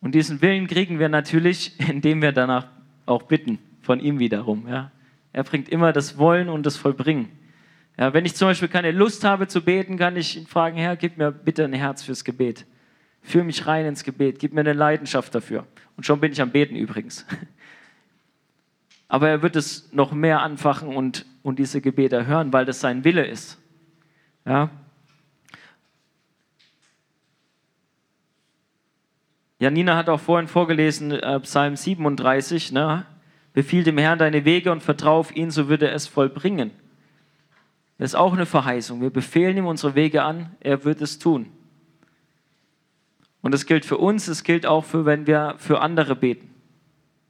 [0.01, 2.67] Und diesen Willen kriegen wir natürlich, indem wir danach
[3.05, 4.67] auch bitten, von ihm wiederum.
[4.67, 4.91] Ja.
[5.33, 7.29] Er bringt immer das Wollen und das Vollbringen.
[7.97, 10.95] Ja, wenn ich zum Beispiel keine Lust habe zu beten, kann ich ihn fragen, Herr,
[10.95, 12.65] gib mir bitte ein Herz fürs Gebet.
[13.23, 15.65] Führ mich rein ins Gebet, gib mir eine Leidenschaft dafür.
[15.97, 17.25] Und schon bin ich am Beten übrigens.
[19.07, 23.03] Aber er wird es noch mehr anfachen und, und diese Gebete hören, weil das sein
[23.03, 23.59] Wille ist.
[24.45, 24.69] Ja?
[29.59, 33.05] Janina hat auch vorhin vorgelesen, äh, Psalm 37, ne?
[33.53, 36.71] Befiehl dem Herrn deine Wege und vertraue auf ihn, so wird er es vollbringen.
[37.97, 38.99] Das ist auch eine Verheißung.
[38.99, 41.51] Wir befehlen ihm unsere Wege an, er wird es tun.
[43.43, 46.49] Und das gilt für uns, es gilt auch für, wenn wir für andere beten.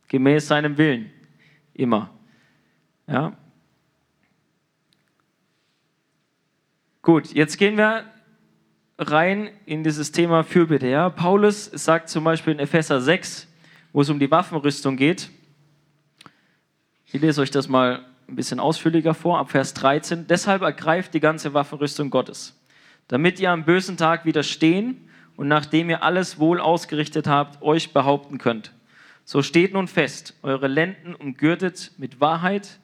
[0.07, 1.11] Gemäß seinem Willen.
[1.73, 2.11] Immer.
[3.07, 3.35] Ja.
[7.01, 8.05] Gut, jetzt gehen wir
[8.99, 10.87] rein in dieses Thema Fürbitte.
[10.87, 11.09] Ja.
[11.09, 13.47] Paulus sagt zum Beispiel in Epheser 6,
[13.91, 15.31] wo es um die Waffenrüstung geht,
[17.07, 20.27] ich lese euch das mal ein bisschen ausführlicher vor, ab Vers 13.
[20.27, 22.55] Deshalb ergreift die ganze Waffenrüstung Gottes,
[23.07, 28.37] damit ihr am bösen Tag widerstehen und nachdem ihr alles wohl ausgerichtet habt, euch behaupten
[28.37, 28.73] könnt.
[29.25, 32.79] So steht nun fest, eure Lenden umgürtet mit Wahrheit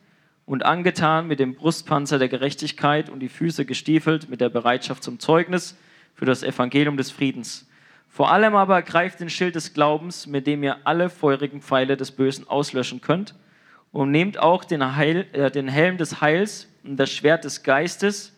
[0.46, 5.20] und angetan mit dem Brustpanzer der Gerechtigkeit und die Füße gestiefelt mit der Bereitschaft zum
[5.20, 5.78] Zeugnis
[6.16, 7.70] für das Evangelium des Friedens.
[8.08, 12.12] Vor allem aber greift den Schild des Glaubens, mit dem ihr alle feurigen Pfeile des
[12.12, 13.36] Bösen auslöschen könnt,
[13.92, 18.34] und nehmt auch den, Heil, äh, den Helm des Heils und das Schwert des Geistes,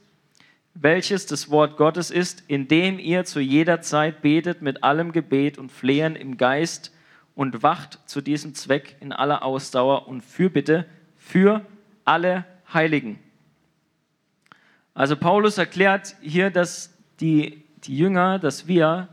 [0.73, 5.71] welches das Wort Gottes ist, indem ihr zu jeder Zeit betet mit allem Gebet und
[5.71, 6.93] Flehen im Geist
[7.35, 10.85] und wacht zu diesem Zweck in aller Ausdauer und Fürbitte
[11.17, 11.65] für
[12.05, 13.19] alle Heiligen.
[14.93, 19.07] Also Paulus erklärt hier, dass die, die Jünger, dass wir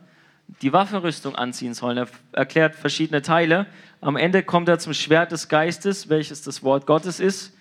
[0.62, 1.98] die Waffenrüstung anziehen sollen.
[1.98, 3.66] Er erklärt verschiedene Teile.
[4.00, 7.56] Am Ende kommt er zum Schwert des Geistes, welches das Wort Gottes ist,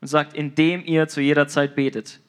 [0.00, 2.20] und sagt, indem ihr zu jeder Zeit betet.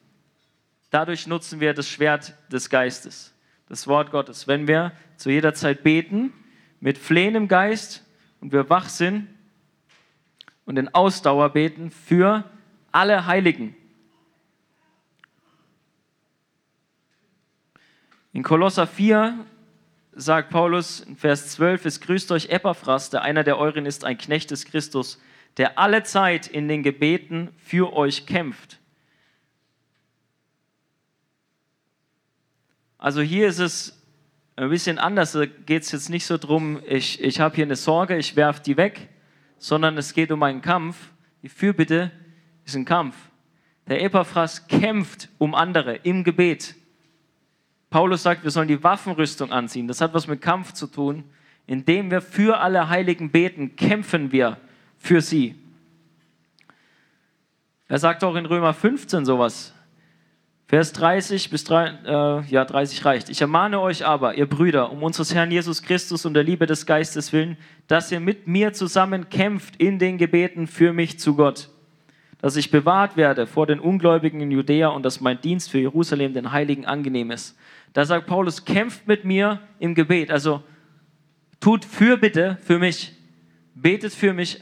[0.92, 3.34] Dadurch nutzen wir das Schwert des Geistes,
[3.70, 4.48] das Wort Gottes.
[4.48, 6.34] Wenn wir zu jeder Zeit beten,
[6.82, 8.06] mit flehendem Geist
[8.42, 9.28] und wir wach sind
[10.66, 12.44] und in Ausdauer beten für
[12.92, 13.74] alle Heiligen.
[18.34, 19.46] In Kolosser 4
[20.12, 24.18] sagt Paulus in Vers 12, es grüßt euch Epaphras, der einer der euren ist, ein
[24.18, 25.22] Knecht des Christus,
[25.56, 28.81] der alle Zeit in den Gebeten für euch kämpft
[33.02, 34.00] Also hier ist es
[34.56, 35.32] ein bisschen anders.
[35.32, 38.62] Da geht es jetzt nicht so darum, ich, ich habe hier eine Sorge, ich werfe
[38.62, 39.10] die weg,
[39.58, 40.96] sondern es geht um einen Kampf.
[41.42, 42.12] Die Fürbitte
[42.64, 43.16] ist ein Kampf.
[43.88, 46.76] Der Epaphras kämpft um andere im Gebet.
[47.90, 49.88] Paulus sagt, wir sollen die Waffenrüstung anziehen.
[49.88, 51.24] Das hat was mit Kampf zu tun.
[51.66, 54.58] Indem wir für alle Heiligen beten, kämpfen wir
[55.00, 55.56] für sie.
[57.88, 59.74] Er sagt auch in Römer 15 sowas.
[60.72, 63.30] Vers 30 bis 3, äh, ja, 30 reicht.
[63.30, 66.86] Ich ermahne euch aber, ihr Brüder, um unseres Herrn Jesus Christus und der Liebe des
[66.86, 67.58] Geistes willen,
[67.88, 71.68] dass ihr mit mir zusammen kämpft in den Gebeten für mich zu Gott,
[72.40, 76.34] dass ich bewahrt werde vor den Ungläubigen in Judäa und dass mein Dienst für Jerusalem
[76.34, 77.58] den Heiligen angenehm ist.
[77.92, 80.32] Da sagt Paulus, kämpft mit mir im Gebet.
[80.32, 80.64] Also
[81.60, 83.12] tut Fürbitte für mich,
[83.76, 84.62] betet für mich,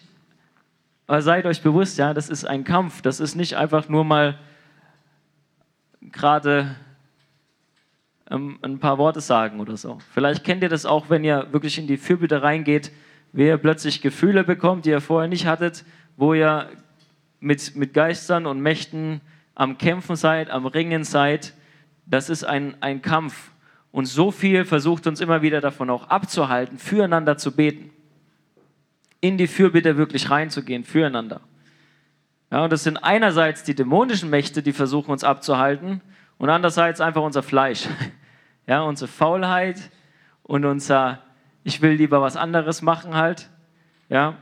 [1.05, 4.39] aber seid euch bewusst, ja, das ist ein Kampf, das ist nicht einfach nur mal
[6.01, 6.75] gerade
[8.29, 9.99] ähm, ein paar Worte sagen oder so.
[10.13, 12.91] Vielleicht kennt ihr das auch, wenn ihr wirklich in die Fürbitte reingeht,
[13.31, 15.85] wie ihr plötzlich Gefühle bekommt, die ihr vorher nicht hattet,
[16.17, 16.69] wo ihr
[17.39, 19.21] mit, mit Geistern und Mächten
[19.55, 21.53] am Kämpfen seid, am Ringen seid.
[22.05, 23.51] Das ist ein, ein Kampf.
[23.91, 27.91] Und so viel versucht uns immer wieder davon auch abzuhalten, füreinander zu beten.
[29.21, 31.41] In die Fürbitte wirklich reinzugehen, füreinander.
[32.51, 36.01] Ja, und das sind einerseits die dämonischen Mächte, die versuchen uns abzuhalten,
[36.39, 37.87] und andererseits einfach unser Fleisch.
[38.67, 39.89] Ja, unsere Faulheit
[40.43, 41.23] und unser,
[41.63, 43.49] ich will lieber was anderes machen halt.
[44.09, 44.37] Ja.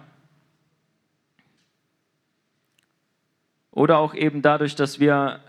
[3.72, 5.39] Oder auch eben dadurch, dass wir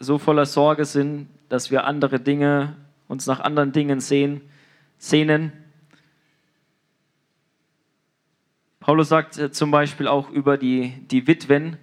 [0.00, 2.76] so voller Sorge sind, dass wir andere Dinge,
[3.08, 4.42] uns nach anderen Dingen sehen,
[4.98, 5.63] sehnen.
[8.84, 11.78] Paulus sagt äh, zum Beispiel auch über die, die Witwen,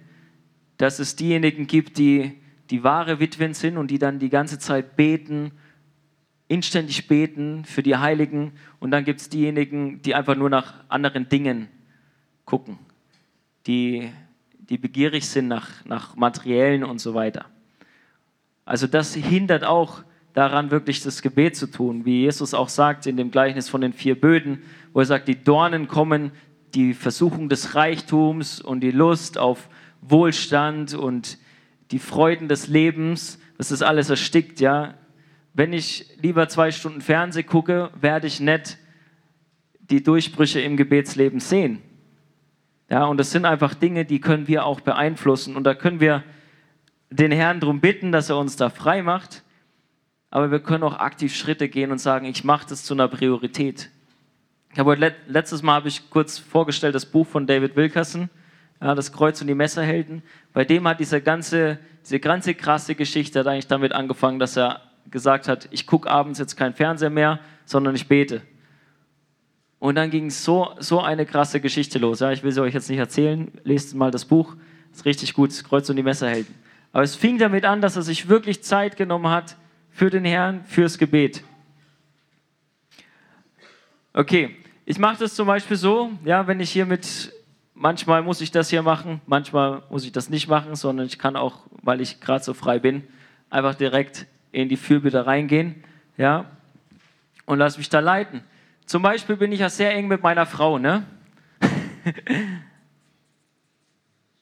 [0.76, 4.94] dass es diejenigen gibt, die die wahre Witwen sind und die dann die ganze Zeit
[4.94, 5.50] beten,
[6.46, 8.52] inständig beten für die Heiligen.
[8.78, 11.66] Und dann gibt es diejenigen, die einfach nur nach anderen Dingen
[12.44, 12.78] gucken,
[13.66, 14.08] die,
[14.52, 17.46] die begierig sind nach, nach Materiellen und so weiter.
[18.64, 23.16] Also das hindert auch daran, wirklich das Gebet zu tun, wie Jesus auch sagt in
[23.16, 24.62] dem Gleichnis von den vier Böden,
[24.92, 26.30] wo er sagt, die Dornen kommen
[26.74, 29.68] die Versuchung des Reichtums und die Lust auf
[30.00, 31.38] Wohlstand und
[31.90, 34.94] die Freuden des Lebens, das ist alles erstickt, ja.
[35.54, 38.78] Wenn ich lieber zwei Stunden Fernseh gucke, werde ich nicht
[39.80, 41.82] die Durchbrüche im Gebetsleben sehen.
[42.88, 45.56] Ja, und das sind einfach Dinge, die können wir auch beeinflussen.
[45.56, 46.24] Und da können wir
[47.10, 49.42] den Herrn darum bitten, dass er uns da frei macht.
[50.30, 53.90] Aber wir können auch aktiv Schritte gehen und sagen, ich mache das zu einer Priorität.
[54.72, 58.30] Ich habe heute, letztes Mal habe ich kurz vorgestellt das Buch von David Wilkerson,
[58.80, 60.22] ja, das Kreuz und die Messerhelden.
[60.54, 64.80] Bei dem hat diese ganze, diese ganze krasse Geschichte hat eigentlich damit angefangen, dass er
[65.10, 68.40] gesagt hat, ich gucke abends jetzt kein Fernseher mehr, sondern ich bete.
[69.78, 72.20] Und dann ging so, so eine krasse Geschichte los.
[72.20, 74.56] Ja, ich will sie euch jetzt nicht erzählen, lest mal das Buch,
[74.90, 76.54] ist richtig gut, das Kreuz und die Messerhelden.
[76.92, 79.56] Aber es fing damit an, dass er sich wirklich Zeit genommen hat
[79.90, 81.44] für den Herrn, fürs Gebet.
[84.14, 87.32] Okay, ich mache das zum Beispiel so, ja, wenn ich hier mit,
[87.74, 91.36] manchmal muss ich das hier machen, manchmal muss ich das nicht machen, sondern ich kann
[91.36, 93.04] auch, weil ich gerade so frei bin,
[93.50, 95.84] einfach direkt in die Fürbitte reingehen,
[96.16, 96.46] ja,
[97.46, 98.42] und lass mich da leiten.
[98.86, 101.04] Zum Beispiel bin ich ja sehr eng mit meiner Frau, ne?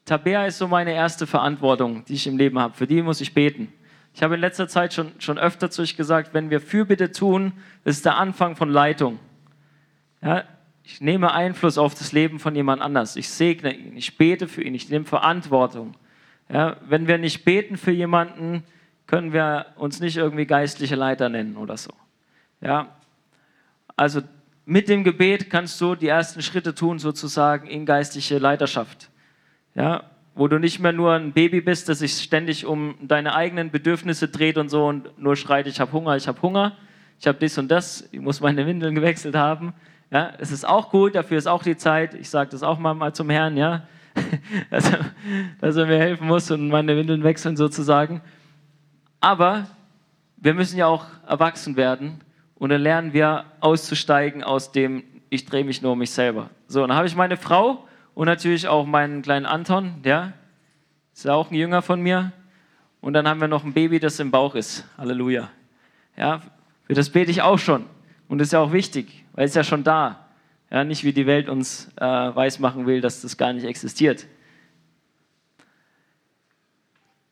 [0.05, 2.75] Tabea ist so meine erste Verantwortung, die ich im Leben habe.
[2.75, 3.73] Für die muss ich beten.
[4.13, 7.53] Ich habe in letzter Zeit schon, schon öfter zu euch gesagt, wenn wir Fürbitte tun,
[7.85, 9.21] ist der Anfang von Leitung.
[10.23, 10.45] Ja,
[10.83, 13.17] ich nehme Einfluss auf das Leben von jemand anders.
[13.17, 15.95] Ich segne ihn, ich bete für ihn, ich nehme Verantwortung.
[16.53, 18.65] Ja, wenn wir nicht beten für jemanden,
[19.07, 21.91] können wir uns nicht irgendwie geistliche Leiter nennen oder so.
[22.61, 22.97] Ja,
[23.97, 24.21] also
[24.65, 29.11] mit dem Gebet kannst du die ersten Schritte tun, sozusagen in geistliche Leiterschaft.
[29.75, 30.05] Ja,
[30.35, 34.29] wo du nicht mehr nur ein Baby bist, das sich ständig um deine eigenen Bedürfnisse
[34.29, 36.77] dreht und so und nur schreit, ich habe Hunger, ich habe Hunger,
[37.19, 39.75] ich habe dies und das, ich muss meine Windeln gewechselt haben,
[40.11, 42.15] ja, es ist auch gut, dafür ist auch die Zeit.
[42.15, 43.83] Ich sage das auch mal, mal zum Herrn, ja,
[44.71, 45.05] dass, er,
[45.61, 48.21] dass er mir helfen muss und meine Windeln wechseln sozusagen.
[49.21, 49.67] Aber
[50.37, 52.21] wir müssen ja auch erwachsen werden
[52.57, 56.51] und dann lernen wir auszusteigen aus dem, ich drehe mich nur um mich selber.
[56.67, 60.33] So, dann habe ich meine Frau und natürlich auch meinen kleinen Anton, ja,
[61.15, 62.33] ist ja auch ein Jünger von mir.
[63.01, 64.85] Und dann haben wir noch ein Baby, das im Bauch ist.
[64.99, 65.51] Halleluja.
[66.17, 66.41] Ja,
[66.85, 67.87] für das bete ich auch schon.
[68.31, 70.25] Und das ist ja auch wichtig, weil es ja schon da.
[70.71, 74.25] Ja, nicht wie die Welt uns äh, weismachen will, dass das gar nicht existiert.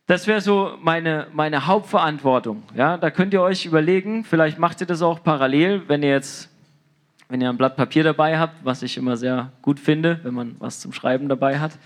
[0.08, 2.64] Das wäre so meine, meine Hauptverantwortung.
[2.74, 6.50] Ja, da könnt ihr euch überlegen, vielleicht macht ihr das auch parallel, wenn ihr jetzt,
[7.28, 10.56] wenn ihr ein Blatt Papier dabei habt, was ich immer sehr gut finde, wenn man
[10.58, 11.78] was zum Schreiben dabei hat.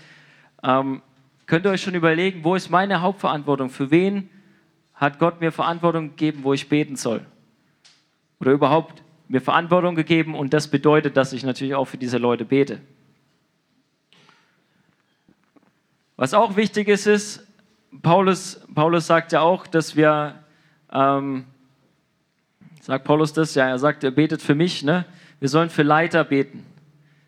[0.63, 1.03] Ähm,
[1.45, 3.69] könnt ihr euch schon überlegen, wo ist meine Hauptverantwortung?
[3.69, 4.27] Für wen
[4.95, 7.23] hat Gott mir Verantwortung gegeben, wo ich beten soll?
[8.43, 12.45] Oder überhaupt mir Verantwortung gegeben und das bedeutet, dass ich natürlich auch für diese Leute
[12.45, 12.81] bete.
[16.17, 17.47] Was auch wichtig ist, ist,
[18.01, 20.43] Paulus, Paulus sagt ja auch, dass wir,
[20.91, 21.45] ähm,
[22.81, 23.55] sagt Paulus das?
[23.55, 25.05] Ja, er sagt, er betet für mich, ne?
[25.39, 26.65] Wir sollen für Leiter beten.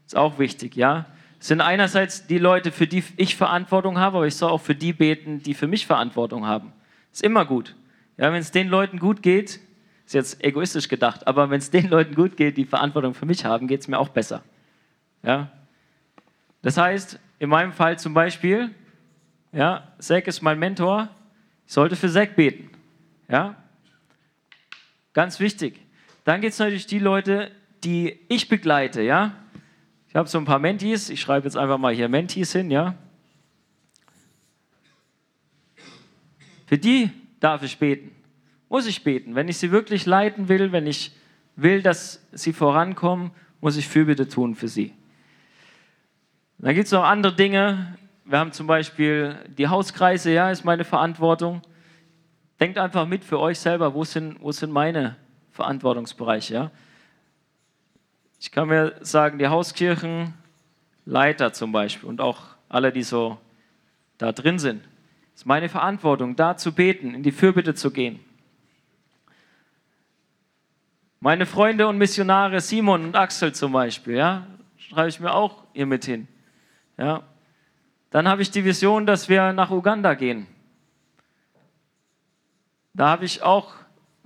[0.06, 1.06] Ist auch wichtig, ja?
[1.40, 4.76] Es sind einerseits die Leute, für die ich Verantwortung habe, aber ich soll auch für
[4.76, 6.74] die beten, die für mich Verantwortung haben.
[7.12, 7.76] Ist immer gut.
[8.18, 9.60] Ja, wenn es den Leuten gut geht,
[10.06, 13.44] ist jetzt egoistisch gedacht, aber wenn es den Leuten gut geht, die Verantwortung für mich
[13.44, 14.44] haben, geht es mir auch besser.
[15.24, 15.52] Ja?
[16.62, 18.74] Das heißt, in meinem Fall zum Beispiel,
[19.52, 21.10] ja, Zack ist mein Mentor,
[21.66, 22.70] ich sollte für Zack beten.
[23.28, 23.56] Ja?
[25.14, 25.80] Ganz wichtig.
[26.24, 27.52] Dann gibt es natürlich die Leute,
[27.84, 29.02] die ich begleite.
[29.02, 29.34] Ja?
[30.08, 32.70] Ich habe so ein paar Mentees, ich schreibe jetzt einfach mal hier Mentees hin.
[32.70, 32.96] Ja?
[36.68, 38.15] Für die darf ich beten
[38.70, 39.36] muss ich beten.
[39.36, 41.12] Wenn ich sie wirklich leiten will, wenn ich
[41.56, 44.94] will, dass sie vorankommen, muss ich Fürbitte tun für sie.
[46.58, 47.98] Dann gibt es noch andere Dinge.
[48.26, 51.62] Wir haben zum Beispiel die Hauskreise, ja, ist meine Verantwortung.
[52.60, 55.16] Denkt einfach mit für euch selber, wo sind, wo sind meine
[55.52, 56.72] Verantwortungsbereiche, ja.
[58.40, 63.38] Ich kann mir sagen, die Hauskirchenleiter zum Beispiel und auch alle, die so
[64.18, 64.84] da drin sind,
[65.34, 68.20] ist meine Verantwortung, da zu beten, in die Fürbitte zu gehen.
[71.26, 74.46] Meine Freunde und Missionare Simon und Axel zum Beispiel, ja,
[74.78, 76.28] schreibe ich mir auch hier mit hin.
[77.00, 77.24] Ja.
[78.12, 80.46] Dann habe ich die Vision, dass wir nach Uganda gehen.
[82.94, 83.74] Da habe ich auch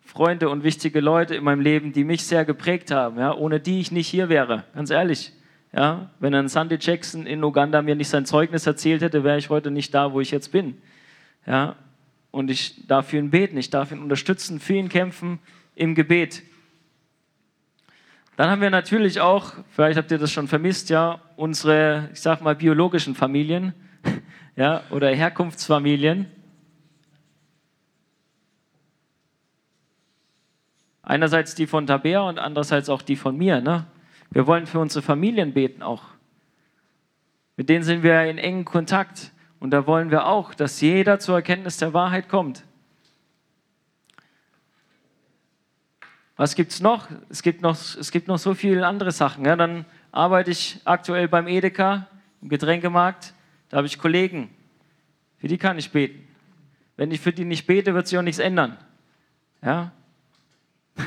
[0.04, 3.80] Freunde und wichtige Leute in meinem Leben, die mich sehr geprägt haben, ja, ohne die
[3.80, 5.32] ich nicht hier wäre, ganz ehrlich.
[5.72, 9.50] Ja, wenn ein Sandy Jackson in Uganda mir nicht sein Zeugnis erzählt hätte, wäre ich
[9.50, 10.82] heute nicht da, wo ich jetzt bin.
[11.46, 11.78] Ja,
[12.32, 15.40] und ich darf für ihn beten, ich darf ihn unterstützen, für ihn kämpfen
[15.76, 16.44] im Gebet.
[18.40, 22.40] Dann haben wir natürlich auch, vielleicht habt ihr das schon vermisst, ja, unsere, ich sag
[22.40, 23.74] mal, biologischen Familien
[24.56, 26.26] ja, oder Herkunftsfamilien.
[31.02, 33.60] Einerseits die von Tabea und andererseits auch die von mir.
[33.60, 33.86] Ne?
[34.32, 36.04] Wir wollen für unsere Familien beten auch.
[37.58, 39.34] Mit denen sind wir in engem Kontakt.
[39.60, 42.64] Und da wollen wir auch, dass jeder zur Erkenntnis der Wahrheit kommt.
[46.40, 47.10] Was gibt es noch?
[47.28, 49.44] Es gibt noch, es gibt noch so viele andere Sachen.
[49.44, 52.08] Ja, dann arbeite ich aktuell beim Edeka
[52.42, 53.34] im Getränkemarkt.
[53.68, 54.50] Da habe ich Kollegen.
[55.40, 56.26] Für die kann ich beten.
[56.96, 58.78] Wenn ich für die nicht bete, wird sich auch nichts ändern.
[59.62, 59.92] Ja?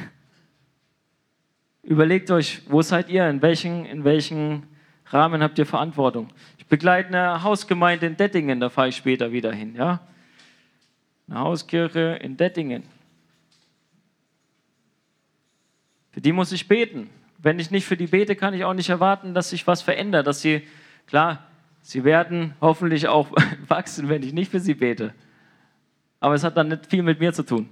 [1.82, 3.26] Überlegt euch, wo seid ihr?
[3.30, 4.64] In welchen, in welchen
[5.06, 6.28] Rahmen habt ihr Verantwortung?
[6.58, 9.76] Ich begleite eine Hausgemeinde in Dettingen, da fahre ich später wieder hin.
[9.76, 10.00] Ja?
[11.26, 12.82] Eine Hauskirche in Dettingen.
[16.12, 17.10] Für die muss ich beten.
[17.38, 20.26] Wenn ich nicht für die bete, kann ich auch nicht erwarten, dass sich was verändert,
[20.26, 20.62] dass sie,
[21.06, 21.46] klar,
[21.80, 23.28] sie werden hoffentlich auch
[23.68, 25.12] wachsen, wenn ich nicht für sie bete.
[26.20, 27.68] Aber es hat dann nicht viel mit mir zu tun.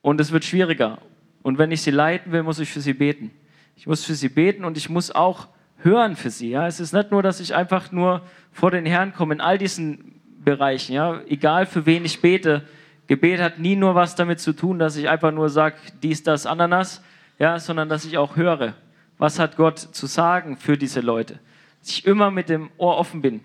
[0.00, 0.98] Und es wird schwieriger.
[1.42, 3.32] Und wenn ich sie leiten will, muss ich für sie beten.
[3.74, 6.50] Ich muss für sie beten und ich muss auch hören für sie.
[6.50, 6.66] Ja?
[6.66, 10.20] Es ist nicht nur, dass ich einfach nur vor den Herrn komme in all diesen
[10.44, 10.92] Bereichen.
[10.92, 11.20] Ja?
[11.26, 12.62] Egal für wen ich bete,
[13.08, 16.44] Gebet hat nie nur was damit zu tun, dass ich einfach nur sage, dies, das,
[16.44, 17.02] Ananas,
[17.38, 18.74] ja, sondern dass ich auch höre,
[19.16, 21.40] was hat Gott zu sagen für diese Leute.
[21.80, 23.40] Dass ich immer mit dem Ohr offen bin.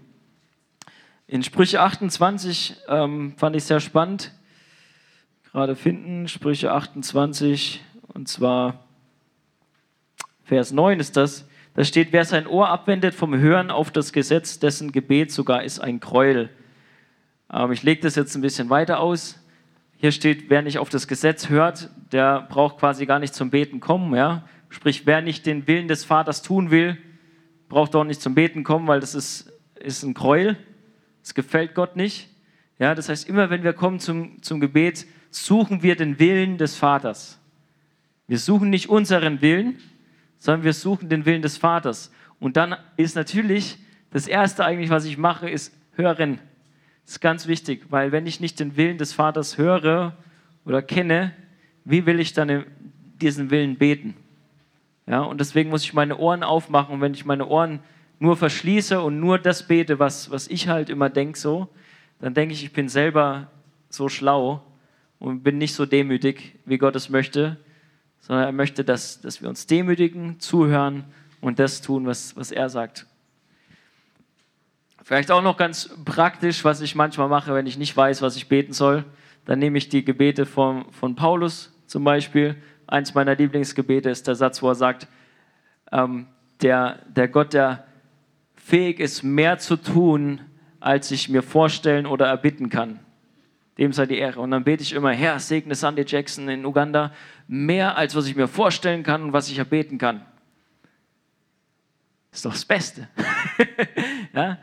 [1.28, 4.34] In Sprüche 28 ähm, fand ich sehr spannend,
[5.52, 7.82] gerade finden, Sprüche 28,
[8.13, 8.86] und zwar
[10.43, 11.47] Vers 9 ist das.
[11.73, 15.80] Da steht, wer sein Ohr abwendet vom Hören auf das Gesetz, dessen Gebet sogar ist
[15.80, 16.49] ein Gräuel.
[17.47, 19.39] Aber ich lege das jetzt ein bisschen weiter aus.
[20.03, 23.79] Hier steht, wer nicht auf das Gesetz hört, der braucht quasi gar nicht zum Beten
[23.79, 24.13] kommen.
[24.13, 24.43] Ja?
[24.67, 26.97] Sprich, wer nicht den Willen des Vaters tun will,
[27.69, 30.57] braucht auch nicht zum Beten kommen, weil das ist, ist ein Gräuel.
[31.23, 32.27] Es gefällt Gott nicht.
[32.79, 36.75] Ja, das heißt, immer wenn wir kommen zum, zum Gebet, suchen wir den Willen des
[36.75, 37.39] Vaters.
[38.27, 39.79] Wir suchen nicht unseren Willen,
[40.37, 42.11] sondern wir suchen den Willen des Vaters.
[42.41, 43.77] Und dann ist natürlich
[44.11, 46.41] das Erste eigentlich, was ich mache, ist hören.
[47.06, 50.16] Das ist ganz wichtig, weil wenn ich nicht den Willen des Vaters höre
[50.66, 51.34] oder kenne,
[51.86, 52.66] wie will ich dann
[53.22, 54.16] diesen Willen beten?
[55.06, 56.95] Ja, und deswegen muss ich meine Ohren aufmachen.
[56.95, 57.80] Und wenn ich meine Ohren
[58.20, 61.68] nur verschließe und nur das bete, was, was ich halt immer denke, so,
[62.20, 63.51] dann denke ich, ich bin selber
[63.89, 64.64] so schlau
[65.20, 67.58] und bin nicht so demütig, wie Gott es möchte,
[68.22, 71.04] sondern er möchte, dass, dass wir uns demütigen, zuhören
[71.41, 73.06] und das tun, was, was er sagt.
[75.04, 78.47] Vielleicht auch noch ganz praktisch, was ich manchmal mache, wenn ich nicht weiß, was ich
[78.47, 79.04] beten soll.
[79.45, 82.56] Dann nehme ich die Gebete von, von Paulus zum Beispiel.
[82.88, 85.08] Eins meiner Lieblingsgebete ist der Satz, wo er sagt,
[85.91, 86.28] ähm,
[86.62, 87.86] der, der Gott, der
[88.56, 90.39] fähig ist, mehr zu tun,
[90.80, 92.99] als ich mir vorstellen oder erbitten kann.
[93.78, 94.39] Dem sei die Ehre.
[94.39, 97.12] Und dann bete ich immer, Herr, segne Sandy Jackson in Uganda
[97.47, 100.22] mehr, als was ich mir vorstellen kann und was ich erbeten kann.
[102.32, 103.10] Ist doch das Beste.
[104.34, 104.58] ja?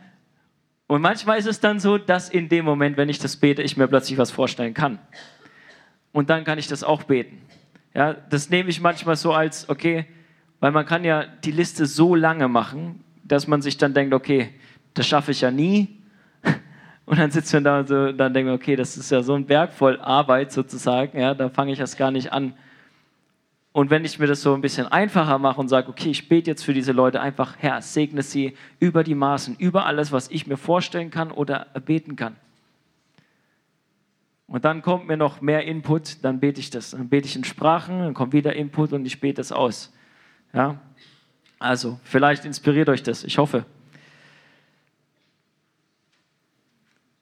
[0.90, 3.76] Und manchmal ist es dann so, dass in dem Moment, wenn ich das bete, ich
[3.76, 4.98] mir plötzlich was vorstellen kann.
[6.10, 7.42] Und dann kann ich das auch beten.
[7.94, 10.06] Ja, das nehme ich manchmal so als, okay,
[10.58, 14.50] weil man kann ja die Liste so lange machen, dass man sich dann denkt, okay,
[14.94, 15.96] das schaffe ich ja nie.
[17.06, 19.34] Und dann sitzt man da und so, dann denkt man, okay, das ist ja so
[19.34, 22.54] ein Berg voll Arbeit sozusagen, ja, da fange ich erst gar nicht an.
[23.72, 26.50] Und wenn ich mir das so ein bisschen einfacher mache und sage, okay, ich bete
[26.50, 30.46] jetzt für diese Leute einfach, Herr, segne sie über die Maßen, über alles, was ich
[30.46, 32.34] mir vorstellen kann oder erbeten kann.
[34.48, 36.90] Und dann kommt mir noch mehr Input, dann bete ich das.
[36.90, 39.92] Dann bete ich in Sprachen, dann kommt wieder Input und ich bete das aus.
[40.52, 40.80] Ja?
[41.60, 43.64] Also, vielleicht inspiriert euch das, ich hoffe.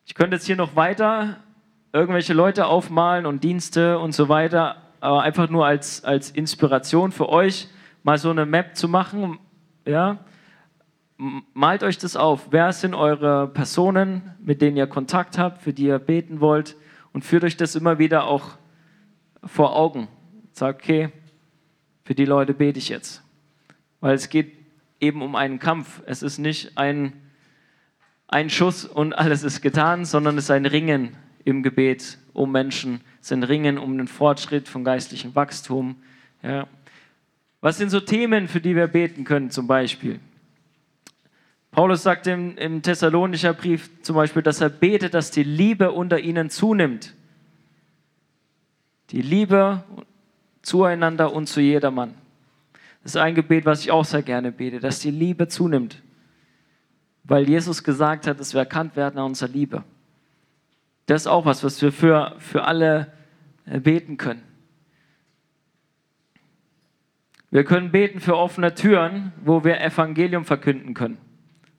[0.06, 1.36] Ich könnte jetzt hier noch weiter
[1.92, 7.28] irgendwelche Leute aufmalen und Dienste und so weiter, aber einfach nur als, als Inspiration für
[7.28, 7.68] euch,
[8.02, 9.38] mal so eine Map zu machen.
[9.84, 10.18] Ja?
[11.16, 12.48] Malt euch das auf.
[12.50, 16.76] Wer sind eure Personen, mit denen ihr Kontakt habt, für die ihr beten wollt?
[17.12, 18.58] Und führt euch das immer wieder auch
[19.44, 20.08] vor Augen.
[20.52, 21.10] Sagt, okay,
[22.04, 23.22] für die Leute bete ich jetzt.
[24.00, 24.52] Weil es geht
[25.00, 26.02] eben um einen Kampf.
[26.06, 27.12] Es ist nicht ein
[28.28, 33.00] ein Schuss und alles ist getan, sondern es ist ein Ringen im Gebet um Menschen,
[33.20, 35.96] ist Ringen um den Fortschritt von geistlichem Wachstum.
[36.42, 36.66] Ja.
[37.60, 40.20] Was sind so Themen, für die wir beten können zum Beispiel?
[41.70, 46.18] Paulus sagt im, im Thessalonischer Brief zum Beispiel, dass er betet, dass die Liebe unter
[46.18, 47.14] ihnen zunimmt.
[49.10, 49.84] Die Liebe
[50.62, 52.14] zueinander und zu jedermann.
[53.02, 56.02] Das ist ein Gebet, was ich auch sehr gerne bete, dass die Liebe zunimmt
[57.28, 59.84] weil Jesus gesagt hat, dass wir erkannt werden an unserer Liebe.
[61.08, 63.10] Das ist auch was, was wir für, für alle
[63.64, 64.42] äh, beten können.
[67.50, 71.16] Wir können beten für offene Türen, wo wir Evangelium verkünden können.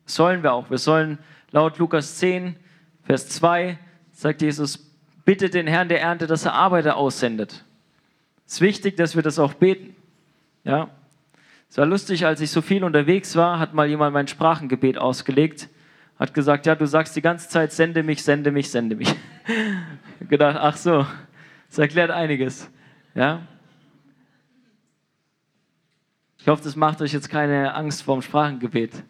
[0.08, 0.72] Sollen wir auch.
[0.72, 1.20] Wir sollen
[1.52, 2.56] laut Lukas 10,
[3.04, 3.78] Vers 2,
[4.12, 4.92] sagt Jesus,
[5.26, 7.64] bitte den Herrn der Ernte, dass er Arbeiter aussendet.
[8.48, 9.96] Es ist wichtig, dass wir das auch beten.
[10.64, 10.90] Ja?
[11.70, 15.70] Es war lustig, als ich so viel unterwegs war, hat mal jemand mein Sprachengebet ausgelegt,
[16.20, 19.16] hat gesagt, ja, du sagst die ganze Zeit, sende mich, sende mich, sende mich.
[20.30, 21.06] gedacht, ach so,
[21.70, 22.70] das erklärt einiges.
[23.16, 23.42] Ja?
[26.38, 28.92] Ich hoffe, das macht euch jetzt keine Angst vorm Sprachengebet.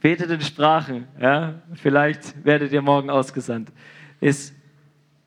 [0.00, 1.62] Betet in Sprachen, ja?
[1.74, 3.70] Vielleicht werdet ihr morgen ausgesandt.
[4.20, 4.54] Ist,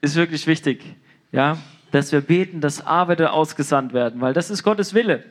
[0.02, 0.96] ist wirklich wichtig,
[1.32, 1.58] ja?
[1.92, 5.24] dass wir beten, dass Arbeiter ausgesandt werden, weil das ist Gottes Wille,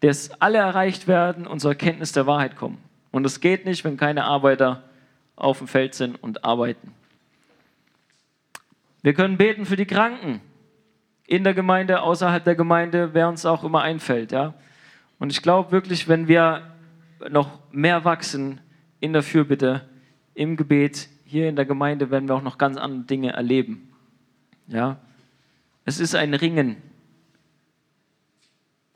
[0.00, 2.78] dass alle erreicht werden und zur Erkenntnis der Wahrheit kommen.
[3.14, 4.82] Und es geht nicht, wenn keine Arbeiter
[5.36, 6.92] auf dem Feld sind und arbeiten.
[9.02, 10.40] Wir können beten für die Kranken
[11.24, 14.32] in der Gemeinde, außerhalb der Gemeinde, wer uns auch immer einfällt.
[14.32, 14.54] Ja?
[15.20, 16.74] Und ich glaube wirklich, wenn wir
[17.30, 18.60] noch mehr wachsen
[18.98, 19.88] in der Fürbitte,
[20.34, 23.92] im Gebet, hier in der Gemeinde, werden wir auch noch ganz andere Dinge erleben.
[24.66, 24.96] Ja?
[25.84, 26.82] Es ist ein Ringen.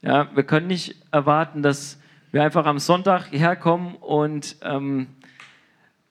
[0.02, 2.00] Ja, wir können nicht erwarten, dass
[2.30, 5.08] wir einfach am Sonntag herkommen und ähm,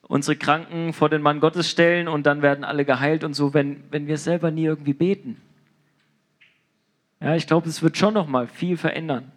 [0.02, 3.84] unsere Kranken vor den Mann Gottes stellen und dann werden alle geheilt und so, wenn,
[3.90, 5.40] wenn wir selber nie irgendwie beten.
[7.20, 9.30] Ja, ich glaube, es wird schon noch mal viel verändern.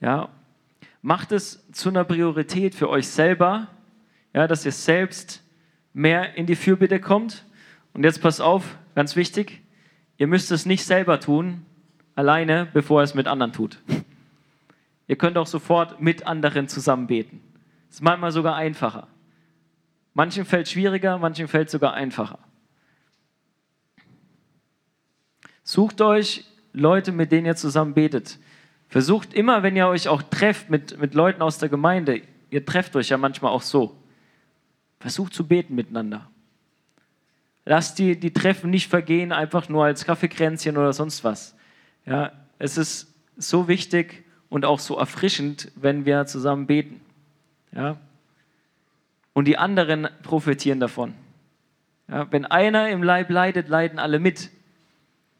[0.00, 0.28] Ja,
[1.00, 3.68] macht es zu einer Priorität für euch selber,
[4.34, 5.42] ja, dass ihr selbst
[5.92, 7.44] mehr in die Fürbitte kommt.
[7.92, 9.62] Und jetzt pass auf, ganz wichtig,
[10.22, 11.66] Ihr müsst es nicht selber tun,
[12.14, 13.78] alleine, bevor ihr es mit anderen tut.
[15.06, 17.40] Ihr könnt auch sofort mit anderen zusammen beten.
[17.88, 19.08] Das ist manchmal sogar einfacher.
[20.14, 22.38] Manchen fällt schwieriger, manchen fällt sogar einfacher.
[25.64, 28.38] Sucht euch Leute, mit denen ihr zusammen betet.
[28.88, 32.94] Versucht immer, wenn ihr euch auch trefft mit, mit Leuten aus der Gemeinde, ihr trefft
[32.96, 33.96] euch ja manchmal auch so.
[35.00, 36.30] Versucht zu beten miteinander.
[37.64, 41.56] Lasst die, die Treffen nicht vergehen, einfach nur als Kaffeekränzchen oder sonst was.
[42.04, 47.00] Ja, es ist so wichtig und auch so erfrischend, wenn wir zusammen beten.
[47.74, 47.96] Ja?
[49.32, 51.14] Und die anderen profitieren davon.
[52.06, 54.50] Ja, wenn einer im Leib leidet, leiden alle mit.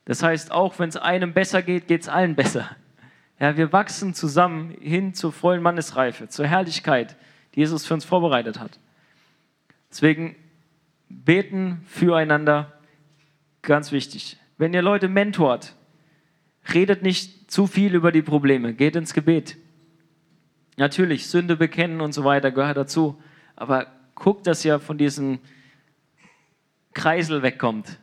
[0.07, 2.75] Das heißt, auch wenn es einem besser geht, geht es allen besser.
[3.39, 7.15] Ja, wir wachsen zusammen hin zur vollen Mannesreife, zur Herrlichkeit,
[7.55, 8.79] die Jesus für uns vorbereitet hat.
[9.91, 10.37] Deswegen
[11.11, 12.73] Beten füreinander,
[13.61, 14.39] ganz wichtig.
[14.57, 15.75] Wenn ihr Leute mentort,
[16.73, 19.57] redet nicht zu viel über die Probleme, geht ins Gebet.
[20.77, 23.21] Natürlich, Sünde bekennen und so weiter gehört dazu.
[23.57, 25.39] Aber guckt, dass ihr von diesem
[26.95, 27.99] Kreisel wegkommt.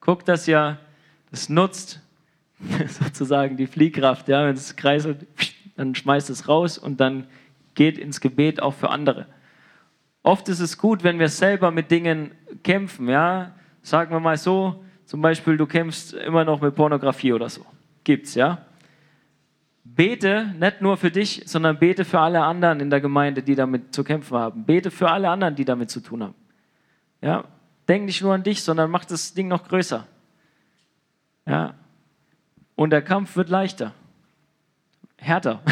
[0.00, 0.78] Guckt, dass ihr
[1.30, 2.00] das nutzt,
[2.88, 4.28] sozusagen die Fliehkraft.
[4.28, 4.46] Ja?
[4.46, 5.26] Wenn es kreiselt,
[5.76, 7.26] dann schmeißt es raus und dann
[7.74, 9.26] geht ins Gebet auch für andere.
[10.22, 12.32] Oft ist es gut, wenn wir selber mit Dingen
[12.62, 13.08] kämpfen.
[13.08, 13.54] Ja?
[13.82, 17.66] Sagen wir mal so, zum Beispiel, du kämpfst immer noch mit Pornografie oder so.
[18.04, 18.58] Gibt's, ja?
[19.84, 23.94] Bete nicht nur für dich, sondern bete für alle anderen in der Gemeinde, die damit
[23.94, 24.64] zu kämpfen haben.
[24.64, 26.34] Bete für alle anderen, die damit zu tun haben.
[27.20, 27.44] Ja?
[27.86, 30.06] Denk nicht nur an dich, sondern mach das Ding noch größer.
[31.46, 31.74] Ja?
[32.76, 33.92] Und der Kampf wird leichter.
[35.18, 35.62] Härter.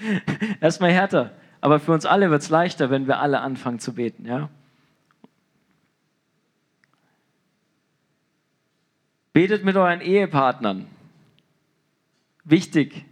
[0.60, 1.32] Erstmal härter.
[1.60, 4.26] Aber für uns alle wird es leichter, wenn wir alle anfangen zu beten.
[4.26, 4.48] Ja?
[9.32, 10.86] Betet mit euren Ehepartnern.
[12.46, 13.04] Wichtig.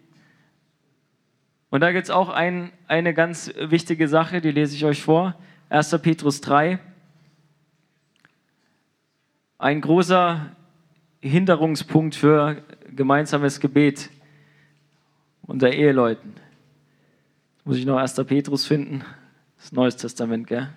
[1.70, 5.34] Und da gibt es auch ein, eine ganz wichtige Sache, die lese ich euch vor.
[5.70, 5.98] 1.
[6.02, 6.78] Petrus 3.
[9.58, 10.54] Ein großer
[11.20, 12.62] Hinderungspunkt für
[12.94, 14.08] gemeinsames Gebet
[15.42, 16.34] unter Eheleuten.
[17.64, 18.14] Muss ich noch 1.
[18.26, 19.04] Petrus finden?
[19.56, 20.68] Das Neues Testament, gell?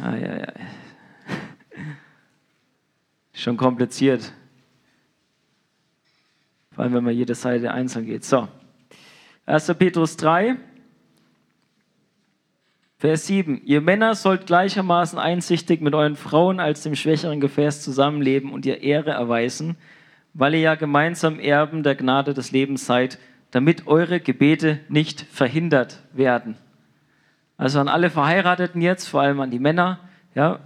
[0.00, 0.52] Ah, ja, ja.
[3.32, 4.32] Schon kompliziert.
[6.78, 8.24] Vor allem, wenn man jede Seite einzeln geht.
[8.24, 8.46] So.
[9.46, 9.74] 1.
[9.76, 10.54] Petrus 3,
[12.98, 13.62] Vers 7.
[13.64, 18.80] Ihr Männer sollt gleichermaßen einsichtig mit euren Frauen als dem schwächeren Gefäß zusammenleben und ihr
[18.80, 19.76] Ehre erweisen,
[20.34, 23.18] weil ihr ja gemeinsam Erben der Gnade des Lebens seid,
[23.50, 26.54] damit eure Gebete nicht verhindert werden.
[27.56, 29.98] Also an alle Verheirateten jetzt, vor allem an die Männer,
[30.36, 30.60] ja,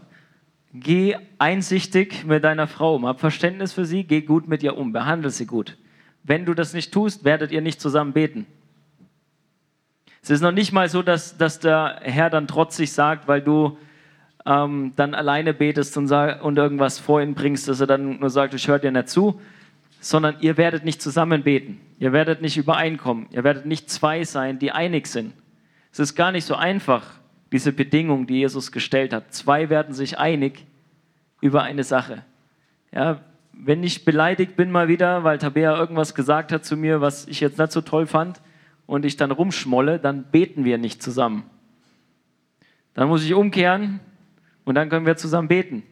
[0.74, 4.92] Geh einsichtig mit deiner Frau um, hab Verständnis für sie, geh gut mit ihr um,
[4.92, 5.78] behandle sie gut.
[6.24, 8.46] Wenn du das nicht tust, werdet ihr nicht zusammen beten.
[10.22, 13.76] Es ist noch nicht mal so, dass, dass der Herr dann trotzig sagt, weil du
[14.46, 18.54] ähm, dann alleine betest und, und irgendwas vor ihn bringst, dass er dann nur sagt,
[18.54, 19.40] ich höre dir nicht zu,
[20.00, 21.80] sondern ihr werdet nicht zusammen beten.
[21.98, 23.26] Ihr werdet nicht übereinkommen.
[23.30, 25.32] Ihr werdet nicht zwei sein, die einig sind.
[25.92, 27.14] Es ist gar nicht so einfach,
[27.52, 29.32] diese Bedingung, die Jesus gestellt hat.
[29.32, 30.64] Zwei werden sich einig
[31.40, 32.24] über eine Sache.
[32.92, 33.20] Ja,
[33.64, 37.40] wenn ich beleidigt bin mal wieder, weil Tabea irgendwas gesagt hat zu mir, was ich
[37.40, 38.40] jetzt nicht so toll fand,
[38.86, 41.44] und ich dann rumschmolle, dann beten wir nicht zusammen.
[42.94, 44.00] Dann muss ich umkehren
[44.64, 45.82] und dann können wir zusammen beten.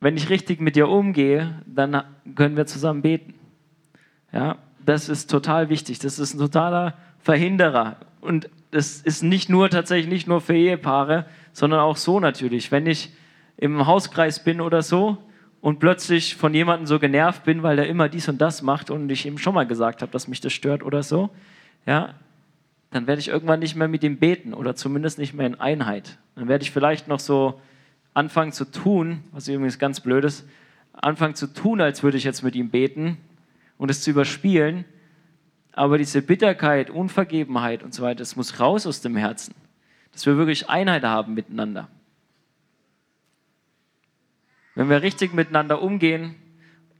[0.00, 2.04] Wenn ich richtig mit dir umgehe, dann
[2.34, 3.34] können wir zusammen beten.
[4.32, 5.98] Ja, das ist total wichtig.
[5.98, 7.96] Das ist ein totaler Verhinderer.
[8.20, 12.70] Und das ist nicht nur tatsächlich nicht nur für Ehepaare, sondern auch so natürlich.
[12.70, 13.12] Wenn ich
[13.56, 15.18] im Hauskreis bin oder so
[15.62, 19.08] und plötzlich von jemandem so genervt bin, weil der immer dies und das macht und
[19.08, 21.30] ich ihm schon mal gesagt habe, dass mich das stört oder so,
[21.86, 22.14] ja,
[22.90, 26.18] dann werde ich irgendwann nicht mehr mit ihm beten oder zumindest nicht mehr in Einheit.
[26.34, 27.58] Dann werde ich vielleicht noch so
[28.12, 30.46] anfangen zu tun, was übrigens ganz blöd ist,
[30.92, 33.16] anfangen zu tun, als würde ich jetzt mit ihm beten
[33.78, 34.84] und es zu überspielen
[35.72, 39.54] aber diese Bitterkeit, Unvergebenheit und so weiter, das muss raus aus dem Herzen.
[40.12, 41.88] Dass wir wirklich Einheit haben miteinander.
[44.74, 46.34] Wenn wir richtig miteinander umgehen,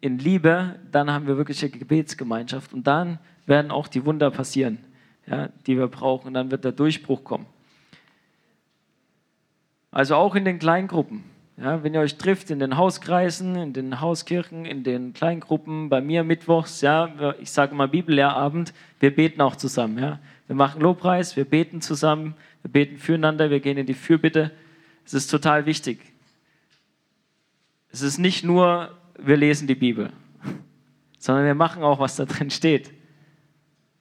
[0.01, 4.79] in Liebe, dann haben wir wirklich eine Gebetsgemeinschaft und dann werden auch die Wunder passieren,
[5.27, 6.29] ja, die wir brauchen.
[6.29, 7.47] Und dann wird der Durchbruch kommen.
[9.93, 11.23] Also auch in den Kleingruppen.
[11.57, 16.01] Ja, wenn ihr euch trifft in den Hauskreisen, in den Hauskirchen, in den Kleingruppen, bei
[16.01, 19.99] mir mittwochs, ja, ich sage mal Bibellehrabend, wir beten auch zusammen.
[19.99, 20.19] Ja.
[20.49, 24.51] Wir machen Lobpreis, wir beten zusammen, wir beten füreinander, wir gehen in die Fürbitte.
[25.05, 26.12] Es ist total wichtig.
[27.95, 30.11] Es ist nicht nur, wir lesen die Bibel,
[31.19, 32.91] sondern wir machen auch, was da drin steht.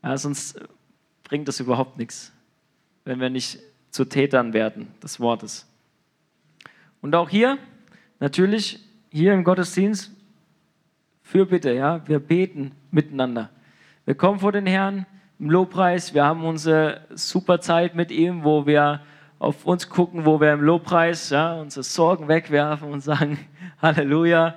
[0.01, 0.57] Ja, sonst
[1.25, 2.31] bringt das überhaupt nichts,
[3.03, 5.67] wenn wir nicht zu Tätern werden des Wortes.
[7.01, 7.57] Und auch hier,
[8.21, 8.79] natürlich,
[9.09, 10.11] hier im Gottesdienst,
[11.21, 13.49] für bitte, ja, wir beten miteinander.
[14.05, 15.05] Wir kommen vor den Herrn
[15.37, 19.01] im Lobpreis, wir haben unsere super Zeit mit ihm, wo wir
[19.37, 23.37] auf uns gucken, wo wir im Lobpreis ja, unsere Sorgen wegwerfen und sagen,
[23.81, 24.55] Halleluja,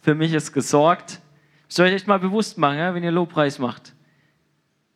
[0.00, 1.20] für mich ist gesorgt.
[1.68, 3.94] Soll ich echt mal bewusst machen, wenn ihr Lobpreis macht.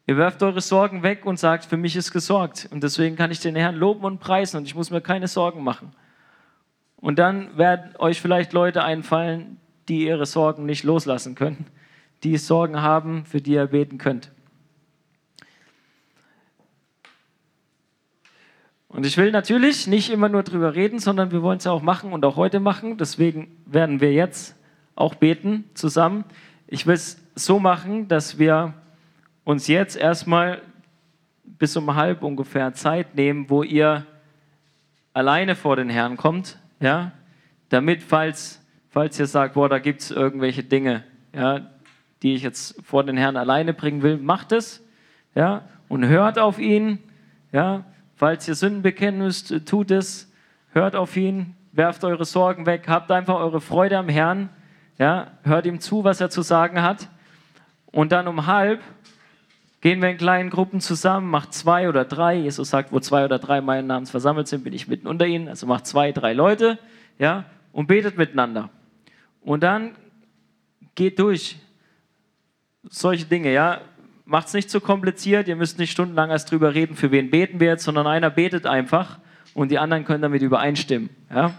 [0.07, 2.69] Ihr werft eure Sorgen weg und sagt, für mich ist gesorgt.
[2.71, 5.65] Und deswegen kann ich den Herrn loben und preisen und ich muss mir keine Sorgen
[5.65, 5.93] machen.
[6.97, 9.59] Und dann werden euch vielleicht Leute einfallen,
[9.89, 11.67] die ihre Sorgen nicht loslassen können,
[12.23, 14.31] die Sorgen haben, für die ihr beten könnt.
[18.97, 21.83] Und ich will natürlich nicht immer nur drüber reden, sondern wir wollen es ja auch
[21.83, 22.97] machen und auch heute machen.
[22.97, 24.57] Deswegen werden wir jetzt
[24.95, 26.25] auch beten zusammen.
[26.67, 28.73] Ich will es so machen, dass wir
[29.45, 30.63] uns jetzt erstmal
[31.45, 34.07] bis um halb ungefähr Zeit nehmen, wo ihr
[35.13, 37.13] alleine vor den Herrn kommt, ja,
[37.69, 41.71] damit, falls, falls ihr sagt, boah, da gibt es irgendwelche Dinge, ja,
[42.23, 44.83] die ich jetzt vor den Herrn alleine bringen will, macht es,
[45.35, 46.99] ja, und hört auf ihn,
[47.53, 47.85] ja,
[48.17, 50.33] falls ihr Sünden bekennen müsst, tut es,
[50.73, 54.49] hört auf ihn, werft eure Sorgen weg, habt einfach eure Freude am Herrn,
[54.99, 57.09] ja, hört ihm zu, was er zu sagen hat,
[57.97, 58.83] und dann um halb
[59.81, 62.35] gehen wir in kleinen Gruppen zusammen, macht zwei oder drei.
[62.37, 65.49] Jesus sagt, wo zwei oder drei meinen Namens versammelt sind, bin ich mitten unter ihnen.
[65.49, 66.79] Also macht zwei, drei Leute,
[67.19, 68.69] ja, und betet miteinander.
[69.43, 69.95] Und dann
[70.95, 71.59] geht durch
[72.83, 73.81] solche Dinge, ja.
[74.29, 77.61] Macht es nicht zu kompliziert, ihr müsst nicht stundenlang erst drüber reden, für wen beten
[77.61, 79.21] wir jetzt, sondern einer betet einfach
[79.55, 81.11] und die anderen können damit übereinstimmen.
[81.33, 81.55] Ja?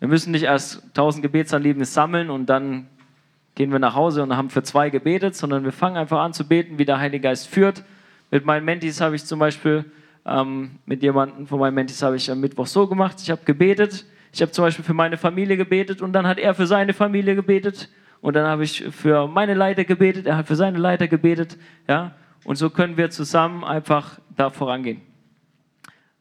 [0.00, 2.88] Wir müssen nicht erst tausend Gebetsanliegen sammeln und dann
[3.54, 6.48] gehen wir nach Hause und haben für zwei gebetet, sondern wir fangen einfach an zu
[6.48, 7.84] beten, wie der Heilige Geist führt.
[8.32, 9.84] Mit meinen Mentis habe ich zum Beispiel,
[10.26, 14.06] ähm, mit jemandem von meinen Mentis habe ich am Mittwoch so gemacht, ich habe gebetet,
[14.32, 17.36] ich habe zum Beispiel für meine Familie gebetet und dann hat er für seine Familie
[17.36, 17.88] gebetet
[18.22, 22.14] und dann habe ich für meine Leiter gebetet, er hat für seine Leiter gebetet, ja,
[22.44, 25.02] und so können wir zusammen einfach da vorangehen.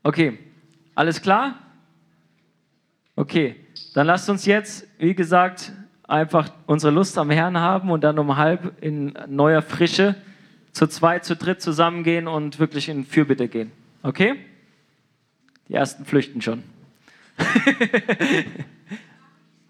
[0.04, 0.38] Okay,
[0.95, 1.60] alles klar?
[3.16, 3.56] Okay,
[3.93, 5.72] dann lasst uns jetzt, wie gesagt,
[6.04, 10.16] einfach unsere Lust am Herrn haben und dann um halb in neuer Frische
[10.72, 13.72] zu zweit, zu dritt zusammengehen und wirklich in Fürbitte gehen.
[14.02, 14.36] Okay?
[15.68, 16.64] Die ersten flüchten schon.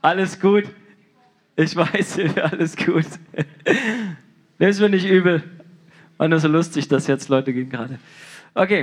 [0.02, 0.66] alles gut.
[1.62, 2.20] Ich weiß,
[2.52, 3.06] alles gut.
[4.58, 5.44] Nimm es mir nicht übel.
[6.18, 8.00] War nur so lustig, dass jetzt Leute gehen gerade.
[8.54, 8.80] Okay.